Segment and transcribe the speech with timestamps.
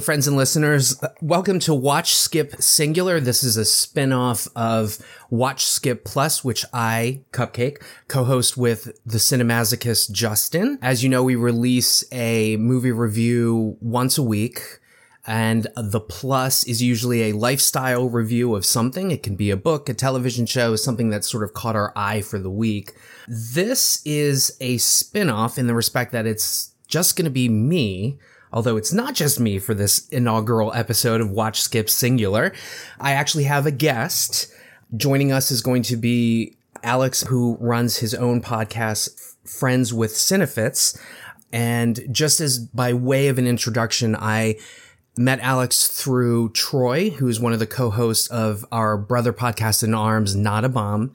[0.00, 0.98] Friends and listeners.
[1.20, 3.20] Welcome to Watch Skip Singular.
[3.20, 4.98] This is a spin-off of
[5.28, 10.78] Watch Skip Plus, which I, Cupcake, co-host with the cinemasochist Justin.
[10.80, 14.80] As you know, we release a movie review once a week.
[15.26, 19.10] And the plus is usually a lifestyle review of something.
[19.10, 22.22] It can be a book, a television show, something that sort of caught our eye
[22.22, 22.94] for the week.
[23.28, 28.18] This is a spin-off in the respect that it's just going to be me
[28.52, 32.52] Although it's not just me for this inaugural episode of Watch Skip Singular,
[33.00, 34.52] I actually have a guest.
[34.96, 39.10] Joining us is going to be Alex, who runs his own podcast,
[39.44, 41.00] Friends with Cinefits.
[41.52, 44.56] And just as by way of an introduction, I
[45.16, 49.94] met Alex through Troy, who is one of the co-hosts of our brother podcast in
[49.94, 51.12] arms, Not a Bomb.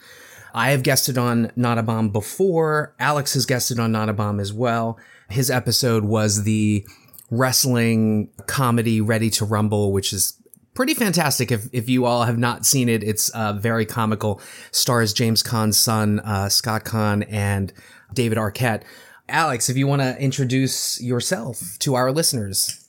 [0.53, 2.95] I have guested on Not a Bomb before.
[2.99, 4.97] Alex has guested on Not a Bomb as well.
[5.29, 6.85] His episode was the
[7.31, 10.41] wrestling comedy Ready to Rumble, which is
[10.73, 11.51] pretty fantastic.
[11.51, 14.41] If, if you all have not seen it, it's uh, very comical.
[14.71, 17.73] Stars James Caan's son, uh, Scott Caan, and
[18.13, 18.83] David Arquette.
[19.27, 22.87] Alex, if you want to introduce yourself to our listeners.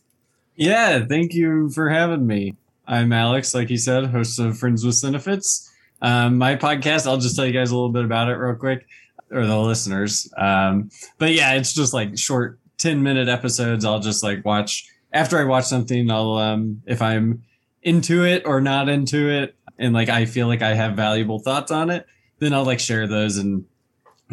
[0.54, 2.56] Yeah, thank you for having me.
[2.86, 5.68] I'm Alex, like you said, host of Friends with Cinefits.
[6.02, 8.86] Um, my podcast, I'll just tell you guys a little bit about it real quick,
[9.30, 10.30] or the listeners.
[10.36, 15.38] Um, but yeah, it's just like short 10 minute episodes i'll just like watch after
[15.38, 17.42] i watch something i'll um if i'm
[17.82, 21.70] into it or not into it and like i feel like i have valuable thoughts
[21.70, 22.06] on it
[22.38, 23.64] then i'll like share those and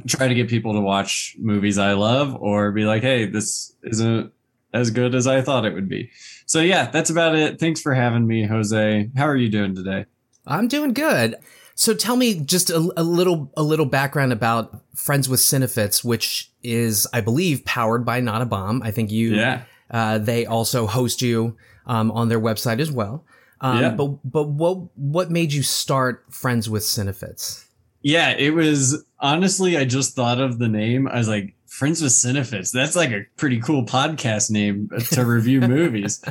[0.08, 4.32] try to get people to watch movies i love or be like hey this isn't
[4.74, 6.10] as good as i thought it would be.
[6.46, 7.60] So yeah that's about it.
[7.60, 9.10] Thanks for having me jose.
[9.16, 10.06] How are you doing today?
[10.46, 11.36] I'm doing good
[11.76, 16.52] so tell me just a, a, little a little background about Friends with Cinefits, which
[16.62, 18.82] is, I believe, powered by Not a Bomb.
[18.84, 19.36] I think you.
[19.36, 19.64] Yeah.
[19.90, 23.26] Uh, they also host you um, on their website as well.
[23.62, 23.90] Um, yeah.
[23.92, 27.66] But but what what made you start Friends with Cinefits?
[28.02, 31.08] Yeah, it was honestly I just thought of the name.
[31.08, 32.72] I was like, Friends with Cinefits.
[32.72, 36.24] That's like a pretty cool podcast name to review movies.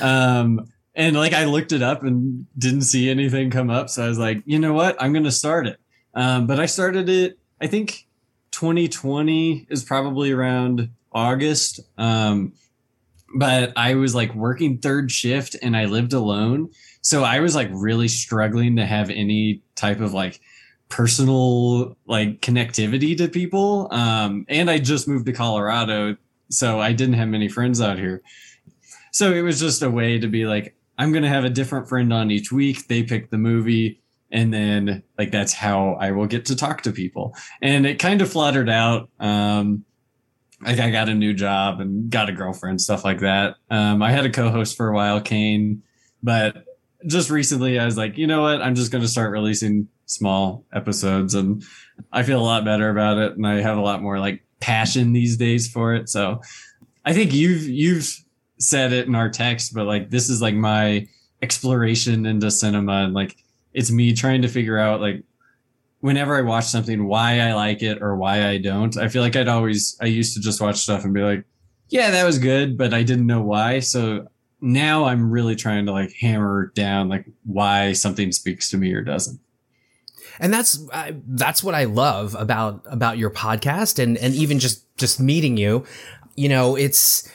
[0.00, 3.90] Um, and like I looked it up and didn't see anything come up.
[3.90, 5.00] So I was like, you know what?
[5.00, 5.78] I'm going to start it.
[6.14, 8.06] Um, but I started it, I think
[8.52, 11.80] 2020 is probably around August.
[11.98, 12.52] Um,
[13.34, 16.70] but I was like working third shift and I lived alone.
[17.02, 20.40] So I was like really struggling to have any type of like
[20.88, 23.88] personal like connectivity to people.
[23.92, 26.16] Um, and I just moved to Colorado.
[26.50, 28.22] So I didn't have many friends out here.
[29.12, 31.88] So it was just a way to be like, I'm going to have a different
[31.88, 32.86] friend on each week.
[32.86, 34.02] They pick the movie.
[34.30, 37.34] And then, like, that's how I will get to talk to people.
[37.62, 39.08] And it kind of fluttered out.
[39.18, 39.86] Um,
[40.60, 43.56] like, I got a new job and got a girlfriend, stuff like that.
[43.70, 45.82] Um, I had a co host for a while, Kane.
[46.22, 46.66] But
[47.06, 48.60] just recently, I was like, you know what?
[48.60, 51.34] I'm just going to start releasing small episodes.
[51.34, 51.64] And
[52.12, 53.38] I feel a lot better about it.
[53.38, 56.10] And I have a lot more, like, passion these days for it.
[56.10, 56.42] So
[57.06, 58.22] I think you've, you've,
[58.60, 61.08] said it in our text, but like this is like my
[61.42, 63.36] exploration into cinema and like
[63.72, 65.24] it's me trying to figure out like
[66.00, 68.96] whenever I watch something why I like it or why I don't.
[68.96, 71.44] I feel like I'd always I used to just watch stuff and be like,
[71.88, 73.80] yeah, that was good, but I didn't know why.
[73.80, 74.28] So
[74.60, 79.02] now I'm really trying to like hammer down like why something speaks to me or
[79.02, 79.40] doesn't.
[80.38, 80.82] And that's
[81.28, 85.84] that's what I love about about your podcast and and even just just meeting you.
[86.36, 87.30] You know, it's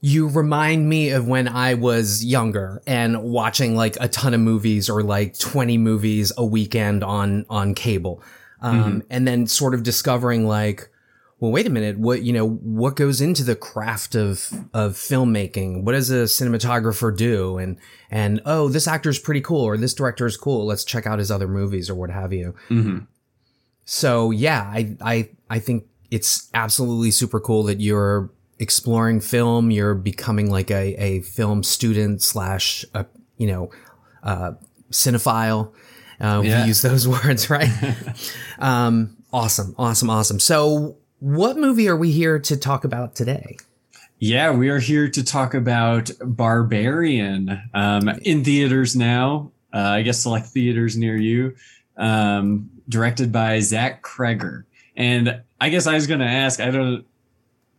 [0.00, 4.88] you remind me of when I was younger and watching like a ton of movies
[4.88, 8.22] or like 20 movies a weekend on, on cable.
[8.62, 8.98] Um, mm-hmm.
[9.10, 10.90] and then sort of discovering like,
[11.38, 11.98] well, wait a minute.
[11.98, 15.84] What, you know, what goes into the craft of, of filmmaking?
[15.84, 17.56] What does a cinematographer do?
[17.56, 17.78] And,
[18.10, 20.66] and, oh, this actor's pretty cool or this director is cool.
[20.66, 22.54] Let's check out his other movies or what have you.
[22.68, 22.98] Mm-hmm.
[23.84, 28.30] So yeah, I, I, I think it's absolutely super cool that you're
[28.60, 33.06] exploring film, you're becoming like a, a film student slash, a,
[33.38, 33.70] you know,
[34.22, 34.52] uh,
[34.92, 35.72] cinephile.
[36.20, 36.62] Uh, yeah.
[36.62, 37.70] We use those words, right?
[38.58, 40.38] um, awesome, awesome, awesome.
[40.38, 43.56] So, what movie are we here to talk about today?
[44.18, 49.50] Yeah, we are here to talk about Barbarian um, in theaters now.
[49.72, 51.56] Uh, I guess select theaters near you.
[51.96, 54.64] Um, directed by Zach Cregger.
[54.96, 57.06] And I guess I was going to ask, I don't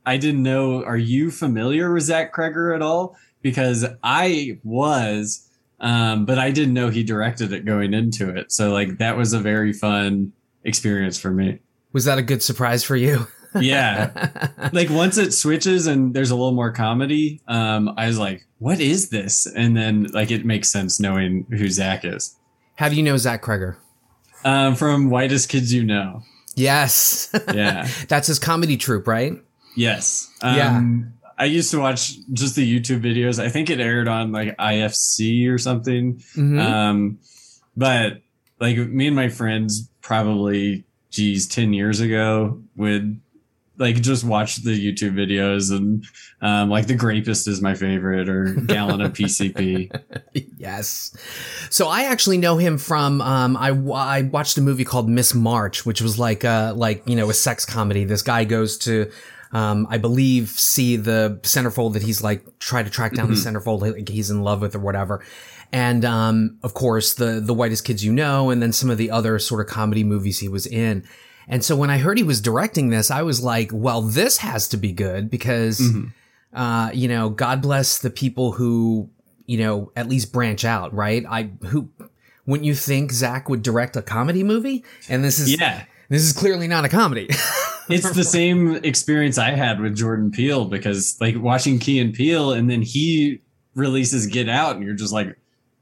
[0.05, 0.83] I didn't know.
[0.83, 3.17] Are you familiar with Zach Cregger at all?
[3.41, 5.49] Because I was,
[5.79, 8.51] um, but I didn't know he directed it going into it.
[8.51, 10.33] So like that was a very fun
[10.63, 11.59] experience for me.
[11.93, 13.27] Was that a good surprise for you?
[13.59, 14.49] yeah.
[14.71, 18.79] Like once it switches and there's a little more comedy, um, I was like, what
[18.79, 19.45] is this?
[19.45, 22.37] And then like it makes sense knowing who Zach is.
[22.75, 23.75] How do you know Zach Cregger?
[24.45, 26.21] Um, from Whitest Kids You Know.
[26.55, 27.29] Yes.
[27.53, 27.87] Yeah.
[28.07, 29.33] That's his comedy troupe, right?
[29.75, 30.29] Yes.
[30.41, 30.81] Um, Yeah.
[31.37, 33.41] I used to watch just the YouTube videos.
[33.41, 36.21] I think it aired on like IFC or something.
[36.35, 36.61] Mhm.
[36.61, 37.17] Um,
[37.75, 38.21] but
[38.59, 43.19] like me and my friends probably, geez, 10 years ago would
[43.77, 46.05] like just watch the YouTube videos and
[46.41, 49.89] um, like the grapist is my favorite or gallon of PCP.
[50.57, 51.15] yes.
[51.71, 55.83] So I actually know him from um, I I watched a movie called Miss March,
[55.87, 58.03] which was like uh like you know a sex comedy.
[58.03, 59.09] This guy goes to
[59.53, 63.81] um, I believe see the centerfold that he's like try to track down the centerfold
[63.81, 65.23] like he's in love with or whatever.
[65.73, 69.11] And um, of course the the whitest kids you know, and then some of the
[69.11, 71.03] other sort of comedy movies he was in.
[71.47, 74.67] And so when I heard he was directing this, I was like, well, this has
[74.69, 75.81] to be good because
[76.53, 79.09] uh, you know, God bless the people who,
[79.45, 81.25] you know, at least branch out, right?
[81.29, 81.89] I who
[82.45, 84.83] wouldn't you think Zach would direct a comedy movie?
[85.09, 85.85] And this is Yeah.
[86.09, 87.29] this is clearly not a comedy.
[87.91, 92.53] It's the same experience I had with Jordan Peele because like watching Key and Peele
[92.53, 93.41] and then he
[93.75, 95.35] releases Get Out and you're just like,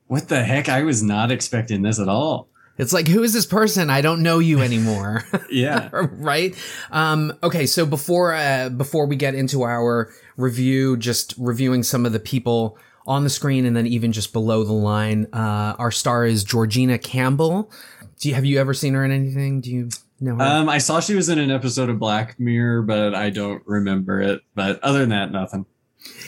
[0.08, 0.70] what the heck?
[0.70, 2.48] I was not expecting this at all.
[2.78, 3.90] it's like, who is this person?
[3.90, 5.24] I don't know you anymore.
[5.52, 5.90] Yeah.
[5.92, 6.56] right?
[6.92, 12.14] Um, okay, so before uh, before we get into our review, just reviewing some of
[12.14, 12.78] the people
[13.08, 17.00] on the screen and then even just below the line, uh, our star is Georgina
[17.00, 17.72] Campbell.
[18.20, 19.60] Do you have you ever seen her in anything?
[19.62, 19.90] Do you
[20.28, 20.42] her?
[20.42, 24.22] Um, I saw she was in an episode of Black Mirror, but I don't remember
[24.22, 24.42] it.
[24.56, 25.66] But other than that, nothing.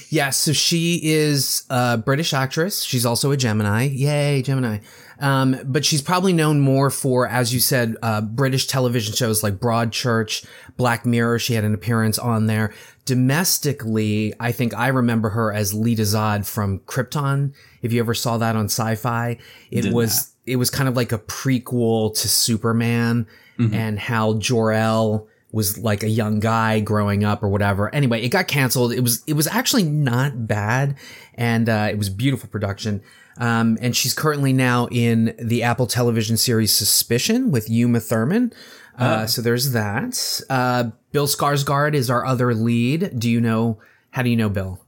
[0.09, 2.83] Yeah, so she is a British actress.
[2.83, 3.83] She's also a Gemini.
[3.83, 4.79] Yay, Gemini.
[5.19, 9.55] Um, but she's probably known more for, as you said, uh, British television shows like
[9.55, 10.45] Broadchurch,
[10.77, 11.39] Black Mirror.
[11.39, 12.73] She had an appearance on there.
[13.05, 17.53] Domestically, I think I remember her as Lyta Zod from Krypton.
[17.81, 19.37] If you ever saw that on Sci-Fi,
[19.69, 23.27] it Did was it was kind of like a prequel to Superman
[23.69, 23.73] Mhm.
[23.75, 27.93] and how Jor-El was like a young guy growing up or whatever.
[27.93, 28.93] Anyway, it got canceled.
[28.93, 30.95] It was it was actually not bad,
[31.35, 33.01] and uh, it was beautiful production.
[33.37, 38.51] Um, and she's currently now in the Apple television series Suspicion with Uma Thurman.
[38.97, 40.41] Uh, So there's that.
[40.49, 43.19] Uh, Bill Skarsgård is our other lead.
[43.19, 43.79] Do you know?
[44.11, 44.79] How do you know Bill?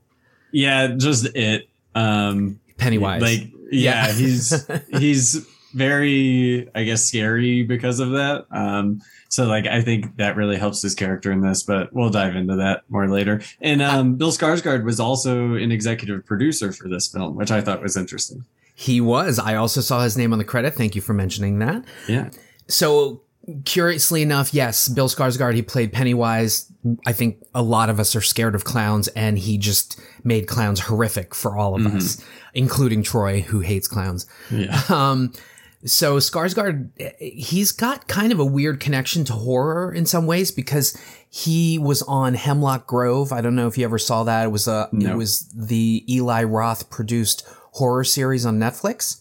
[0.51, 1.67] Yeah, just it.
[1.95, 3.21] Um, Pennywise.
[3.21, 4.13] like yeah, Yeah.
[4.13, 4.67] he's
[4.99, 8.45] he's very, I guess, scary because of that.
[8.51, 12.35] Um, so like I think that really helps his character in this, but we'll dive
[12.35, 13.41] into that more later.
[13.61, 17.81] And um, Bill Skarsgård was also an executive producer for this film, which I thought
[17.81, 18.45] was interesting.
[18.75, 19.39] he was.
[19.39, 20.73] I also saw his name on the credit.
[20.75, 21.83] Thank you for mentioning that.
[22.07, 22.29] Yeah.
[22.67, 23.21] So
[23.65, 26.71] curiously enough, yes, Bill Skarsgård, he played Pennywise.
[27.05, 30.79] I think a lot of us are scared of clowns and he just made clowns
[30.79, 32.23] horrific for all of us,
[32.53, 34.25] including Troy, who hates clowns.
[34.49, 34.79] Yeah.
[34.89, 35.33] Um,
[35.85, 36.89] so Skarsgård,
[37.19, 40.97] he's got kind of a weird connection to horror in some ways because
[41.29, 43.33] he was on Hemlock Grove.
[43.33, 44.45] I don't know if you ever saw that.
[44.45, 49.19] It was a, it was the Eli Roth produced horror series on Netflix.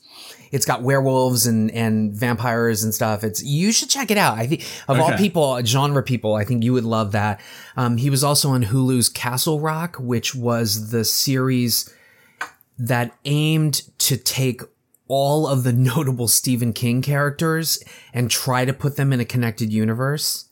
[0.53, 3.25] It's got werewolves and, and vampires and stuff.
[3.25, 4.37] It's you should check it out.
[4.37, 7.41] I think of all people, genre people, I think you would love that.
[7.77, 11.93] Um, he was also on Hulu's Castle Rock, which was the series
[12.79, 14.63] that aimed to take
[15.13, 19.71] all of the notable Stephen King characters and try to put them in a connected
[19.71, 20.47] universe.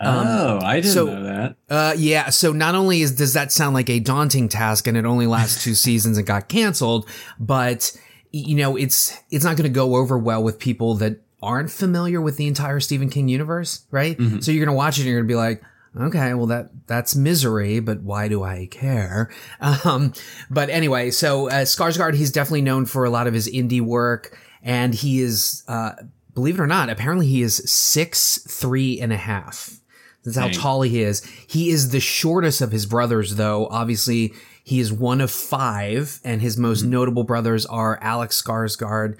[0.00, 1.56] oh, I didn't so- know that.
[1.70, 2.30] Uh, yeah.
[2.30, 5.62] So not only is does that sound like a daunting task, and it only lasts
[5.62, 7.08] two seasons and got canceled,
[7.38, 7.96] but
[8.32, 12.20] you know it's it's not going to go over well with people that aren't familiar
[12.20, 14.16] with the entire Stephen King universe, right?
[14.40, 15.62] So you're going to watch it and you're going to be like.
[15.96, 19.30] Okay, well that that's misery, but why do I care?
[19.60, 20.12] Um,
[20.50, 24.38] but anyway, so uh, Skarsgård, he's definitely known for a lot of his indie work,
[24.62, 25.92] and he is, uh,
[26.34, 29.78] believe it or not, apparently he is six three and a half.
[30.24, 30.54] That's how Dang.
[30.54, 31.24] tall he is.
[31.46, 33.66] He is the shortest of his brothers, though.
[33.68, 39.16] Obviously, he is one of five, and his most notable brothers are Alex Skarsgård.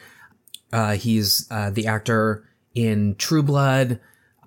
[0.71, 4.01] Uh, he's uh, the actor in True Blood.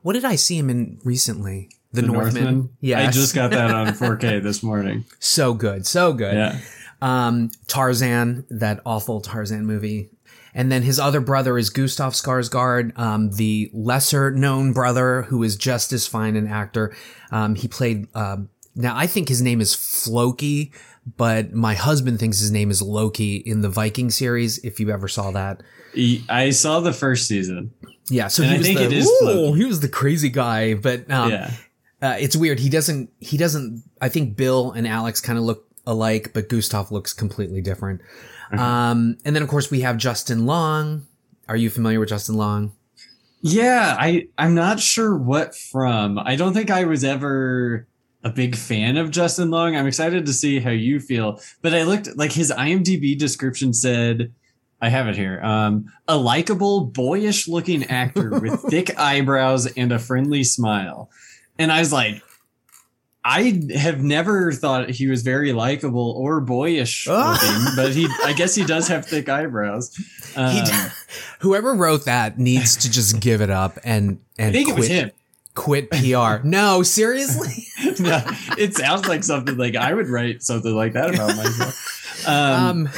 [0.04, 1.70] What did I see him in recently?
[1.93, 2.69] The, Northman.
[2.79, 3.01] Yeah.
[3.07, 5.05] I just got that on 4K this morning.
[5.19, 6.36] so good, so good.
[6.36, 6.60] Yeah.
[7.01, 10.10] Um, Tarzan, that awful Tarzan movie.
[10.53, 15.55] And then his other brother is Gustav Skarsgård, um, the lesser known brother who is
[15.55, 16.93] just as fine an actor.
[17.31, 20.71] Um, he played, um, now I think his name is Floki,
[21.17, 25.07] but my husband thinks his name is Loki in the Viking series, if you ever
[25.07, 25.63] saw that.
[26.29, 27.71] I saw the first season.
[28.10, 29.10] Yeah, so And he I was think the, it is
[29.57, 31.51] he was the crazy guy, but, um, yeah.
[32.01, 32.60] Uh, it's weird.
[32.60, 33.10] He doesn't.
[33.20, 33.84] He doesn't.
[34.01, 38.01] I think Bill and Alex kind of look alike, but Gustav looks completely different.
[38.51, 41.08] Um, and then of course we have Justin Long.
[41.48, 42.74] Are you familiar with Justin Long?
[43.41, 46.20] Yeah, I I'm not sure what from.
[46.20, 47.88] I don't think I was ever
[48.24, 49.75] a big fan of Justin Long.
[49.75, 51.39] I'm excited to see how you feel.
[51.62, 54.31] But I looked like his IMDb description said
[54.81, 55.39] I have it here.
[55.41, 61.10] Um, a likable, boyish looking actor with thick eyebrows and a friendly smile.
[61.60, 62.22] And I was like,
[63.24, 68.55] I have never thought he was very likable or boyish looking, but he, I guess
[68.55, 69.96] he does have thick eyebrows.
[70.36, 70.62] Um, He
[71.39, 74.79] whoever wrote that needs to just give it up and and I think quit, it
[74.79, 75.12] was him.
[75.53, 76.43] quit PR.
[76.48, 77.67] no, seriously.
[78.00, 78.24] no,
[78.58, 82.27] it sounds like something like I would write something like that about myself.
[82.27, 82.34] Um,
[82.88, 82.89] Um,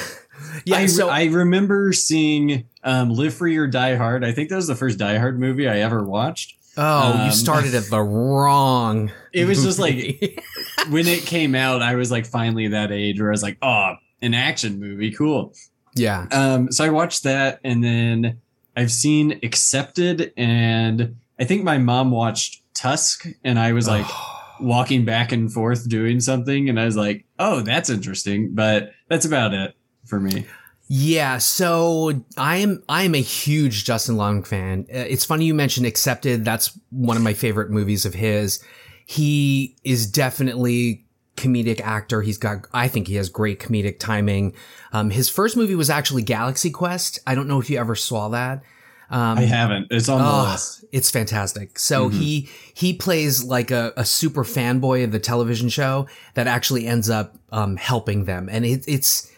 [0.65, 0.77] yeah.
[0.77, 4.23] I, so I remember seeing um, Live Free or Die Hard.
[4.23, 6.55] I think that was the first Die Hard movie I ever watched.
[6.77, 9.11] Oh, um, you started at the wrong.
[9.33, 10.39] It was just like
[10.89, 13.95] when it came out, I was like finally that age where I was like, oh,
[14.21, 15.53] an action movie, cool.
[15.95, 16.27] yeah.
[16.31, 18.39] Um, so I watched that, and then
[18.77, 24.05] I've seen Accepted, and I think my mom watched Tusk, and I was like
[24.61, 29.25] walking back and forth doing something, and I was like, oh, that's interesting, but that's
[29.25, 29.75] about it
[30.05, 30.45] for me.
[30.95, 34.85] Yeah, so I am I am a huge Justin Long fan.
[34.93, 36.45] Uh, It's funny you mentioned Accepted.
[36.45, 38.63] That's one of my favorite movies of his.
[39.07, 41.03] He is definitely
[41.35, 42.21] comedic actor.
[42.21, 44.53] He's got I think he has great comedic timing.
[44.91, 47.17] Um, his first movie was actually Galaxy Quest.
[47.25, 48.61] I don't know if you ever saw that.
[49.09, 49.87] Um, I haven't.
[49.89, 50.85] It's on the Oh, list.
[50.91, 51.79] it's fantastic.
[51.79, 52.13] So Mhm.
[52.19, 57.09] he he plays like a, a super fanboy of the television show that actually ends
[57.09, 59.31] up um, helping them, and it, it's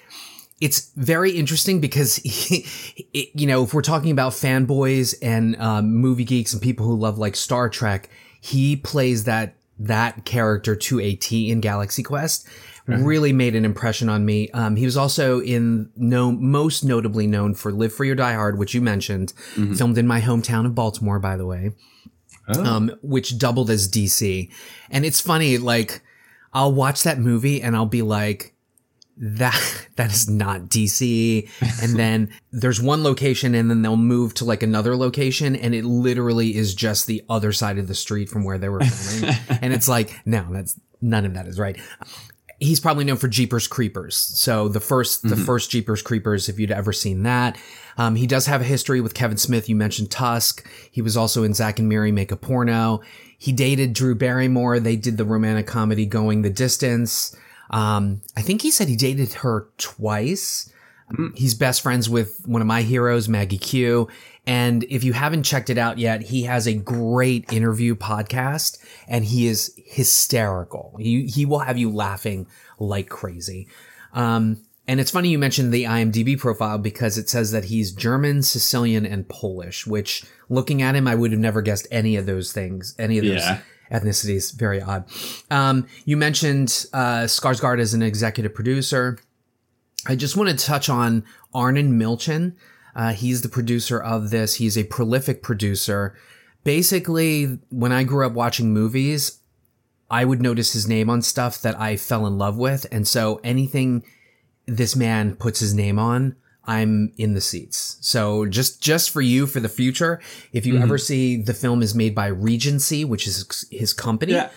[0.62, 2.65] it's very interesting because he,
[3.13, 6.95] it, you know if we're talking about fanboys and um, movie geeks and people who
[6.95, 8.09] love like Star Trek,
[8.41, 12.47] he plays that that character to a T in Galaxy Quest.
[12.88, 14.47] Really made an impression on me.
[14.51, 18.59] Um, he was also in no most notably known for Live Free or Die Hard,
[18.59, 19.75] which you mentioned, Mhm.
[19.75, 21.71] filmed in my hometown of Baltimore, by the way
[22.47, 22.63] Oh.
[22.63, 24.51] um, which doubled as DC.
[24.91, 26.01] And it's funny, like,
[26.53, 28.53] I'll watch that movie and I'll be like,
[29.17, 31.50] that, that is not DC.
[31.81, 35.86] and then there's one location and then they'll move to like another location and it
[35.86, 39.36] literally is just the other side of the street from where they were filming.
[39.62, 41.79] and it's like, no, that's none of that is right.
[42.57, 44.15] He's probably known for Jeepers Creepers.
[44.15, 47.57] So the 1st the first Jeepers Creepers, if you'd ever seen that.
[47.98, 49.67] Um, he does have a history with Kevin Smith.
[49.67, 50.65] You mentioned Tusk.
[50.89, 53.01] He was also in Zack and Miri Make a Porno.
[53.38, 54.79] He dated Drew Barrymore.
[54.79, 57.36] They did the romantic comedy Going the Distance.
[57.69, 60.72] Um, I think he said he dated her twice.
[61.36, 64.07] He's best friends with one of my heroes, Maggie Q.
[64.48, 69.24] And if you haven't checked it out yet, he has a great interview podcast and
[69.25, 70.95] he is hysterical.
[71.00, 72.48] He, he will have you laughing
[72.79, 73.67] like crazy.
[74.13, 78.43] Um, and it's funny you mentioned the IMDb profile because it says that he's German,
[78.43, 82.51] Sicilian, and Polish, which looking at him, I would have never guessed any of those
[82.51, 83.62] things, any of those Yeah.
[83.92, 84.54] Ethnicities.
[84.56, 85.06] Very odd.
[85.50, 89.20] Um, you mentioned uh, Skarsgård as an executive producer.
[90.08, 91.24] I just want to touch on
[91.54, 92.56] Arnon Milchan.
[92.96, 94.56] Uh, he's the producer of this.
[94.56, 96.15] He's a prolific producer.
[96.63, 99.39] Basically, when I grew up watching movies,
[100.10, 102.86] I would notice his name on stuff that I fell in love with.
[102.92, 104.04] And so anything
[104.65, 106.36] this man puts his name on,
[106.67, 107.98] I'm in the seats.
[108.01, 110.19] So just just for you for the future,
[110.51, 114.50] if you ever see the film is made by Regency, which is his company, Yeah.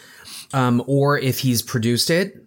[0.53, 2.43] um, or if he's produced it,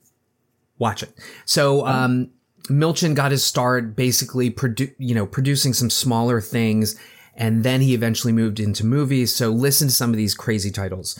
[0.79, 1.13] watch it.
[1.45, 2.29] So um,
[2.69, 6.95] Milchan got his start basically, produ- you know, producing some smaller things,
[7.35, 9.33] and then he eventually moved into movies.
[9.33, 11.19] So listen to some of these crazy titles: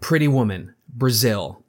[0.00, 1.63] Pretty Woman, Brazil,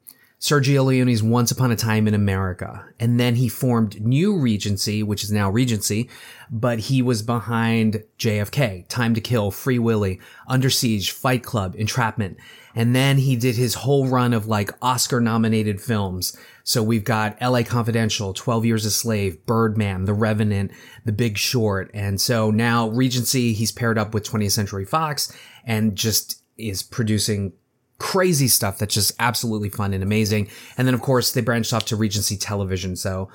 [0.45, 2.85] Sergio Leone's Once Upon a Time in America.
[2.99, 6.07] And then he formed New Regency, which is now Regency,
[6.51, 12.37] but he was behind JFK, Time to Kill, Free Willy, Under Siege, Fight Club, Entrapment.
[12.75, 16.37] And then he did his whole run of like Oscar nominated films.
[16.63, 20.69] So we've got LA Confidential, 12 Years a Slave, Birdman, The Revenant,
[21.05, 21.89] The Big Short.
[21.91, 25.35] And so now Regency, he's paired up with 20th Century Fox
[25.65, 27.53] and just is producing
[27.97, 30.49] crazy stuff that's just absolutely fun and amazing.
[30.77, 32.95] And then of course they branched off to Regency Television.
[32.95, 33.29] So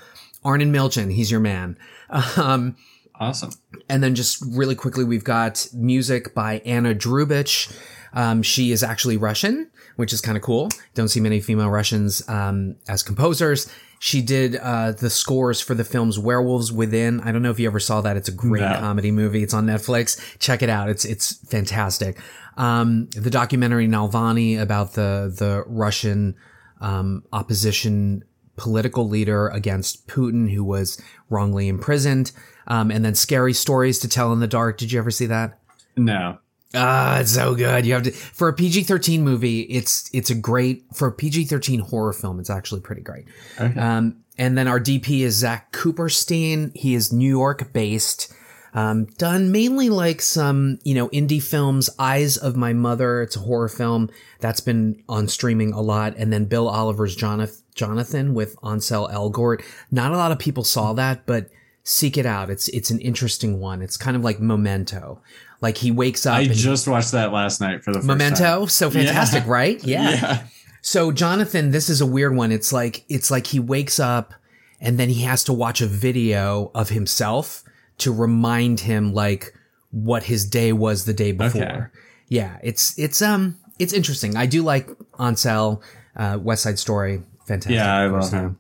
[0.45, 1.77] Arnon Milchan, he's your man.
[2.37, 2.77] Um,
[3.21, 3.51] Awesome.
[3.89, 7.71] and then just really quickly, we've got music by Anna Drubich.
[8.15, 10.71] Um, she is actually Russian, which is kind of cool.
[10.95, 13.71] Don't see many female Russians um, as composers.
[13.99, 17.21] She did uh, the scores for the films Werewolves Within.
[17.21, 18.17] I don't know if you ever saw that.
[18.17, 18.79] It's a great No.
[18.81, 19.43] comedy movie.
[19.43, 20.19] It's on Netflix.
[20.39, 20.89] Check it out.
[20.89, 22.19] It's it's fantastic.
[22.57, 26.35] Um, the documentary Nalvani about the the Russian
[26.81, 28.25] um, opposition
[28.57, 32.33] political leader against Putin who was wrongly imprisoned.
[32.67, 34.77] Um, and then Scary Stories to Tell in the Dark.
[34.77, 35.59] Did you ever see that?
[35.97, 36.39] No.
[36.75, 37.85] Ah, it's so good.
[37.85, 39.63] You have to for a PG thirteen movie.
[39.63, 42.39] It's it's a great for a PG thirteen horror film.
[42.39, 43.27] It's actually pretty great.
[43.59, 43.79] Okay.
[43.79, 46.75] Um, and then our DP is Zach Kuperstein.
[46.77, 48.33] He is New York based.
[48.73, 51.91] Um, done mainly like some, you know, indie films.
[51.99, 53.23] Eyes of My Mother.
[53.23, 56.15] It's a horror film that's been on streaming a lot.
[56.17, 59.63] And then Bill Oliver's Jonathan, Jonathan with Ansel Elgort.
[59.91, 61.49] Not a lot of people saw that, but
[61.83, 62.51] seek it out.
[62.51, 63.83] It's, it's an interesting one.
[63.83, 65.21] It's kind of like Memento.
[65.61, 68.67] Like he wakes up I just watched that last night for the first Memento.
[68.67, 69.51] So fantastic, Yeah.
[69.53, 69.85] right?
[69.85, 70.11] yeah.
[70.11, 70.43] Yeah.
[70.83, 72.51] So Jonathan, this is a weird one.
[72.53, 74.33] It's like it's like he wakes up
[74.81, 77.63] and then he has to watch a video of himself
[78.01, 79.55] to remind him like
[79.91, 81.63] what his day was the day before.
[81.63, 81.81] Okay.
[82.29, 84.37] Yeah, it's it's um it's interesting.
[84.37, 84.89] I do like
[85.19, 85.83] Ansel,
[86.17, 87.77] uh, West Side Story, fantastic.
[87.77, 88.59] Yeah, I love him.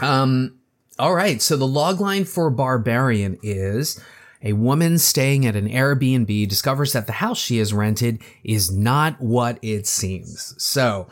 [0.00, 0.58] Um,
[0.98, 1.40] all right.
[1.40, 4.02] So the logline for Barbarian is
[4.42, 9.20] a woman staying at an Airbnb discovers that the house she has rented is not
[9.20, 10.54] what it seems.
[10.58, 11.08] So,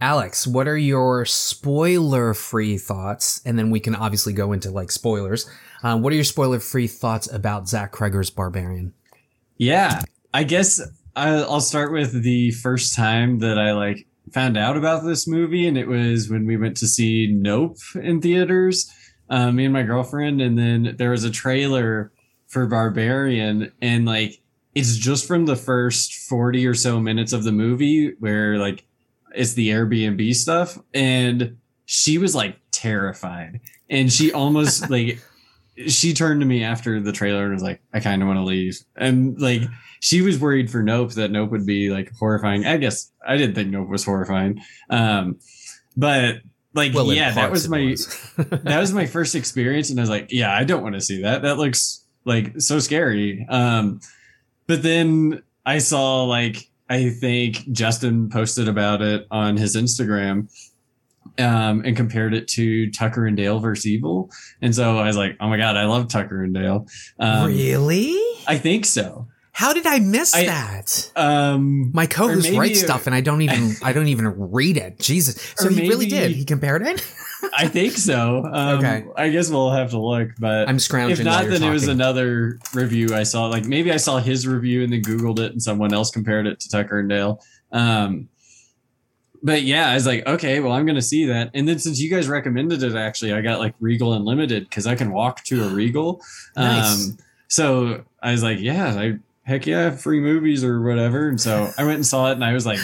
[0.00, 3.42] Alex, what are your spoiler free thoughts?
[3.44, 5.48] And then we can obviously go into like spoilers.
[5.82, 8.94] Uh, what are your spoiler free thoughts about Zach Cregger's Barbarian?
[9.58, 10.02] Yeah,
[10.32, 10.80] I guess
[11.14, 15.76] I'll start with the first time that I like found out about this movie, and
[15.76, 18.90] it was when we went to see Nope in theaters,
[19.28, 22.10] uh, me and my girlfriend, and then there was a trailer
[22.46, 24.40] for Barbarian, and like
[24.74, 28.84] it's just from the first forty or so minutes of the movie where like
[29.34, 31.56] it's the Airbnb stuff, and
[31.86, 35.20] she was like terrified, and she almost like
[35.86, 38.44] she turned to me after the trailer and was like, I kind of want to
[38.44, 38.78] leave.
[38.96, 39.62] And like,
[40.00, 42.66] she was worried for Nope that Nope would be like horrifying.
[42.66, 44.60] I guess I didn't think Nope was horrifying.
[44.88, 45.38] Um,
[45.96, 46.36] but
[46.74, 48.32] like, in yeah, that was my, was.
[48.36, 49.90] that was my first experience.
[49.90, 51.42] And I was like, yeah, I don't want to see that.
[51.42, 53.46] That looks like so scary.
[53.48, 54.00] Um,
[54.66, 60.48] but then I saw like, I think Justin posted about it on his Instagram
[61.38, 64.30] um, and compared it to Tucker and Dale versus Evil.
[64.60, 66.86] And so I was like, oh my God, I love Tucker and Dale.
[67.20, 68.18] Um, really?
[68.46, 69.28] I think so.
[69.52, 71.10] How did I miss I- that?
[71.16, 74.98] Um, My co-host maybe- writes stuff and I don't even I don't even read it.
[74.98, 75.54] Jesus.
[75.56, 76.30] So he really did.
[76.32, 77.02] He compared it?
[77.56, 78.44] I think so.
[78.52, 79.04] Um, Okay.
[79.16, 81.18] I guess we'll have to look, but I'm scrounging.
[81.18, 83.46] if not, then it was another review I saw.
[83.46, 86.60] Like maybe I saw his review and then Googled it and someone else compared it
[86.60, 87.42] to Tucker and Dale.
[87.72, 88.28] Um,
[89.42, 91.50] but yeah, I was like, okay, well, I'm going to see that.
[91.54, 94.94] And then since you guys recommended it, actually, I got like Regal Unlimited because I
[94.94, 96.20] can walk to a Regal.
[96.56, 97.08] Nice.
[97.08, 99.18] Um, so I was like, yeah, I,
[99.50, 101.28] heck yeah, free movies or whatever.
[101.28, 102.78] And so I went and saw it and I was like,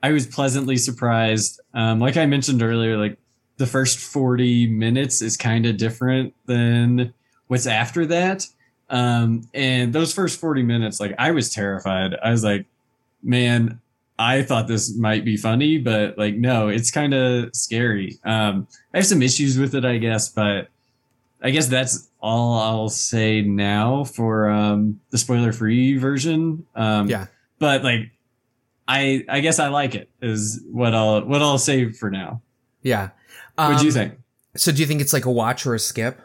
[0.00, 1.60] I was pleasantly surprised.
[1.74, 3.18] Um, like I mentioned earlier, like
[3.56, 7.12] the first 40 minutes is kind of different than
[7.48, 8.46] what's after that.
[8.88, 12.14] Um, and those first 40 minutes, like I was terrified.
[12.22, 12.66] I was like,
[13.20, 13.80] man,
[14.20, 18.18] I thought this might be funny, but like, no, it's kind of scary.
[18.24, 20.68] Um, I have some issues with it, I guess, but
[21.42, 26.66] I guess that's all I'll say now for um, the spoiler free version.
[26.74, 27.26] Um, Yeah.
[27.60, 28.10] But like,
[28.86, 32.40] I I guess I like it is what I'll what I'll say for now.
[32.82, 33.10] Yeah.
[33.56, 34.14] What do you Um, think?
[34.56, 36.20] So do you think it's like a watch or a skip?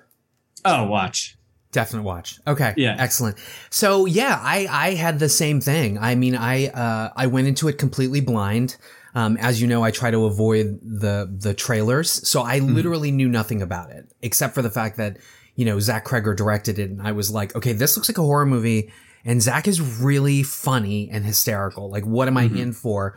[0.63, 1.37] Oh, watch.
[1.71, 2.39] Definite watch.
[2.47, 2.73] Okay.
[2.77, 2.95] Yeah.
[2.99, 3.37] Excellent.
[3.71, 5.97] So yeah, I I had the same thing.
[5.97, 8.77] I mean, I uh I went into it completely blind.
[9.15, 12.73] Um, as you know, I try to avoid the the trailers, so I Mm-hmm.
[12.75, 15.17] literally knew nothing about it except for the fact that
[15.55, 18.21] you know Zach Cregger directed it, and I was like, okay, this looks like a
[18.23, 18.91] horror movie,
[19.23, 21.89] and Zach is really funny and hysterical.
[21.91, 22.57] Like, what am Mhm.
[22.57, 23.15] I in for?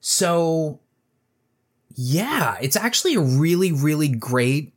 [0.00, 0.80] So,
[1.94, 4.74] yeah, it's actually a really really great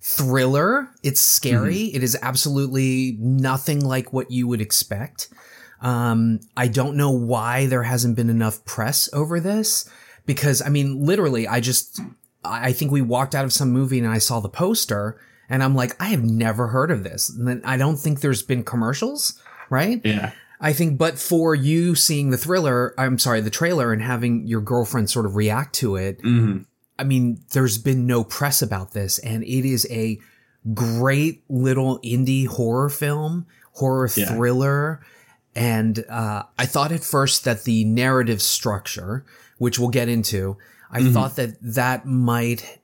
[0.00, 0.88] thriller.
[1.02, 1.84] It's scary.
[1.94, 5.28] It is absolutely nothing like what you would expect.
[5.80, 9.88] Um, I don't know why there hasn't been enough press over this
[10.26, 12.00] because I mean, literally, I just,
[12.44, 15.74] I think we walked out of some movie and I saw the poster and I'm
[15.74, 17.30] like, I have never heard of this.
[17.30, 20.00] And then I don't think there's been commercials, right?
[20.04, 20.32] Yeah.
[20.60, 24.60] I think, but for you seeing the thriller, I'm sorry, the trailer and having your
[24.60, 26.58] girlfriend sort of react to it, hmm
[27.00, 30.18] I mean, there's been no press about this, and it is a
[30.74, 34.34] great little indie horror film, horror Yeah.
[34.34, 35.00] thriller.
[35.58, 39.24] And uh, I thought at first that the narrative structure,
[39.58, 40.56] which we'll get into,
[40.90, 41.12] I Mhm.
[41.12, 42.78] thought that that might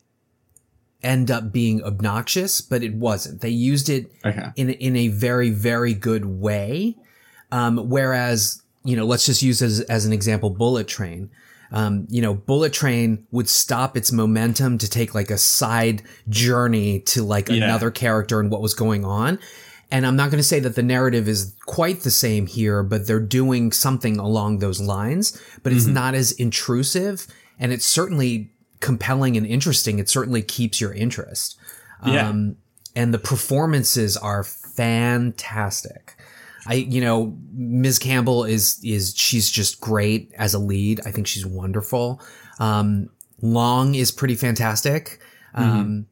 [1.02, 3.40] end up being obnoxious, but it wasn't.
[3.42, 4.48] They used it Okay.
[4.56, 6.96] in in a very very good way.
[7.52, 11.30] Um, whereas you know, let's just use as as an example, Bullet Train.
[11.72, 17.00] Um, you know, Bullet Train would stop its momentum to take like a side journey
[17.00, 17.64] to like Yeah.
[17.64, 19.38] another character and what was going on.
[19.90, 23.06] And I'm not going to say that the narrative is quite the same here, but
[23.06, 27.26] they're doing something along those lines, but it's not as intrusive
[27.58, 29.98] and it's certainly compelling and interesting.
[29.98, 31.56] It certainly keeps your interest.
[32.04, 32.28] Yeah.
[32.28, 32.56] Um,
[32.96, 36.16] and the performances are fantastic.
[36.66, 37.98] I, you know, Ms.
[37.98, 41.00] Campbell is, is, she's just great as a lead.
[41.06, 42.20] I think she's wonderful.
[42.58, 43.10] Um,
[43.42, 45.20] Long is pretty fantastic.
[45.54, 46.06] Um,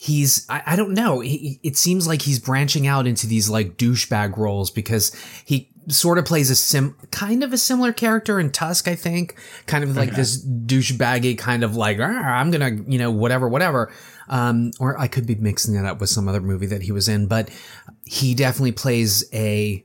[0.00, 1.18] he's, I, I don't know.
[1.20, 5.12] He, it seems like he's branching out into these like douchebag roles because
[5.44, 9.34] he sort of plays a sim, kind of a similar character in Tusk, I think.
[9.66, 10.16] Kind of like Okay.
[10.18, 12.04] this douchebaggy kind of like, "Ah,
[12.38, 13.90] I'm gonna, you know, whatever, whatever.
[14.28, 17.08] Um, or I could be mixing it up with some other movie that he was
[17.08, 17.48] in, but
[18.04, 19.84] he definitely plays a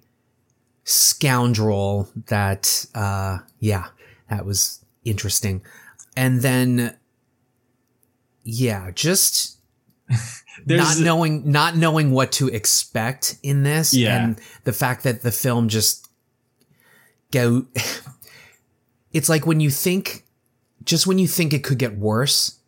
[0.84, 3.88] scoundrel that, uh, yeah,
[4.30, 5.64] that was interesting.
[6.16, 6.98] And then,
[8.44, 9.58] yeah, just
[10.66, 13.94] not knowing, not knowing what to expect in this.
[13.94, 14.24] Yeah.
[14.24, 16.08] And the fact that the film just
[17.32, 17.66] go,
[19.14, 20.26] it's like when you think,
[20.84, 22.60] just when you think it could get worse,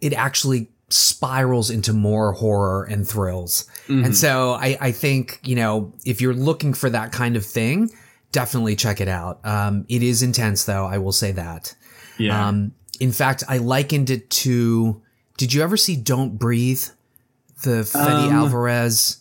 [0.00, 3.68] it actually spirals into more horror and thrills.
[3.86, 4.04] Mm-hmm.
[4.06, 7.90] And so I, I think, you know, if you're looking for that kind of thing,
[8.30, 9.44] definitely check it out.
[9.44, 10.86] Um, it is intense though.
[10.86, 11.74] I will say that.
[12.18, 12.48] yeah.
[12.48, 15.02] Um, in fact, I likened it to,
[15.42, 16.84] did you ever see Don't Breathe?
[17.64, 19.18] The Fede Um, Alvarez.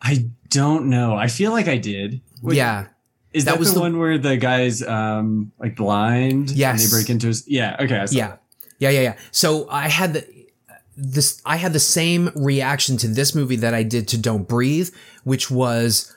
[0.00, 1.14] I don't know.
[1.14, 2.22] I feel like I did.
[2.40, 2.86] Wait, yeah.
[3.34, 6.50] Is that that, was the, the- one where the guy's um like blind?
[6.52, 6.82] Yes.
[6.82, 7.46] And they break into his.
[7.46, 7.76] Yeah.
[7.80, 7.98] Okay.
[7.98, 8.36] I saw Yeah.
[8.78, 9.16] Yeah, yeah, yeah.
[9.30, 10.26] So I had the
[10.96, 14.88] this I had the same reaction to this movie that I did to Don't Breathe,
[15.24, 16.15] which was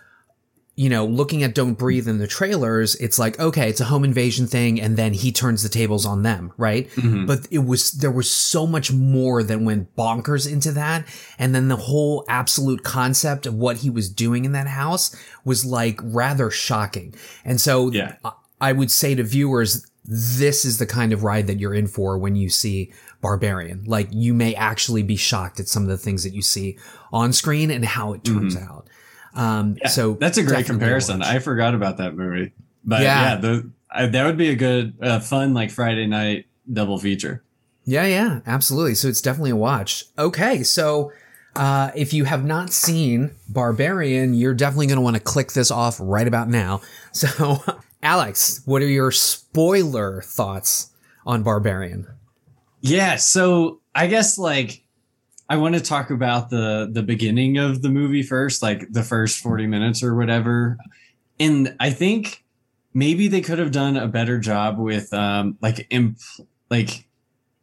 [0.80, 4.06] you know, looking at Don't Breathe in the trailers, it's like, okay, it's a home
[4.06, 6.90] invasion thing, and then he turns the tables on them, right?
[6.92, 7.28] Mhm.
[7.28, 11.06] But it was, there was so much more that went bonkers into that.
[11.38, 15.14] And then the whole absolute concept of what he was doing in that house
[15.44, 17.14] was like rather shocking.
[17.44, 18.14] And so Yeah.
[18.24, 21.88] I- I would say to viewers, this is the kind of ride that you're in
[21.88, 23.84] for when you see Barbarian.
[23.86, 26.78] Like you may actually be shocked at some of the things that you see
[27.12, 28.88] on screen and how it turns out.
[29.36, 31.20] Um, Yeah, so that's a great comparison.
[31.20, 31.28] watch.
[31.28, 32.52] I forgot about that movie,
[32.84, 33.22] but Yeah.
[33.22, 37.44] yeah, the, I, that would be a good, uh, fun like Friday night double feature.
[37.86, 38.96] Yeah, yeah, absolutely.
[38.96, 40.06] So it's definitely a watch.
[40.18, 41.12] Okay, so
[41.56, 45.72] uh, if you have not seen Barbarian, you're definitely going to want to click this
[45.72, 46.82] off right about now.
[47.12, 47.64] So,
[48.04, 50.92] Alex, what are your spoiler thoughts
[51.26, 52.06] on Barbarian?
[52.82, 54.84] Yeah, so I guess like
[55.50, 59.40] I want to talk about the the beginning of the movie first, like the first
[59.40, 60.78] 40 minutes or whatever.
[61.40, 62.44] And I think
[62.94, 66.20] maybe they could have done a better job with um like imp-
[66.70, 67.08] like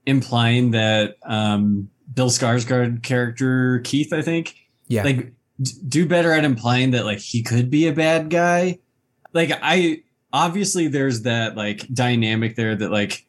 [0.05, 4.57] implying that um Bill Skarsgård character Keith, I think,
[4.88, 8.79] Yeah, like d- do better at implying that like he could be a bad guy.
[9.33, 13.27] Like i obviously there's that like dynamic there that like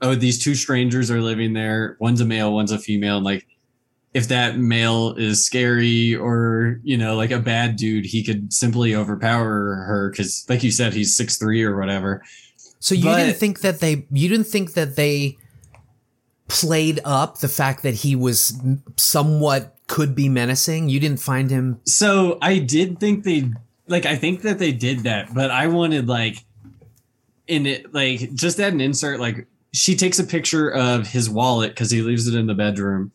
[0.00, 1.96] oh these two strangers are living there.
[2.00, 3.16] One's a male one's a female.
[3.16, 3.46] And like
[4.14, 8.94] if that male is scary or you know like a bad dude he could simply
[8.94, 12.22] overpower her because like you said he's six three or whatever
[12.78, 15.38] so you but- didn't think that they you didn't think that they
[16.52, 18.60] played up the fact that he was
[18.98, 20.88] somewhat could be menacing.
[20.88, 21.80] You didn't find him.
[21.86, 23.50] So I did think they
[23.88, 26.44] like I think that they did that, but I wanted like
[27.46, 31.70] in it like just add an insert like she takes a picture of his wallet
[31.70, 33.12] because he leaves it in the bedroom.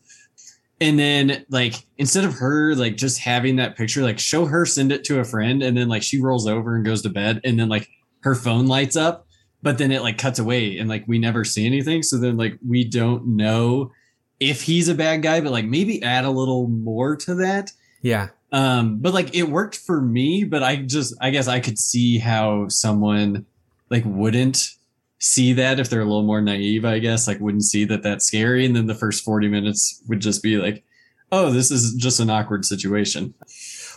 [0.80, 4.92] And then like instead of her like just having that picture, like show her send
[4.92, 7.58] it to a friend and then like she rolls over and goes to bed and
[7.58, 7.88] then like
[8.20, 9.26] her phone lights up,
[9.62, 12.02] but then it like cuts away and like we never see anything.
[12.02, 13.90] So then like we don't know
[14.38, 18.28] if he's a bad guy, but like maybe add a little more to that Yeah,
[18.52, 22.18] um but like it worked for me but i just i guess i could see
[22.18, 23.44] how someone
[23.90, 24.70] like wouldn't
[25.18, 28.24] see that if they're a little more naive i guess like wouldn't see that that's
[28.26, 30.84] scary and then the first 40 minutes would just be like
[31.32, 33.34] oh this is just an awkward situation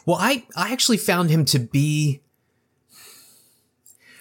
[0.05, 2.21] Well, I I actually found him to be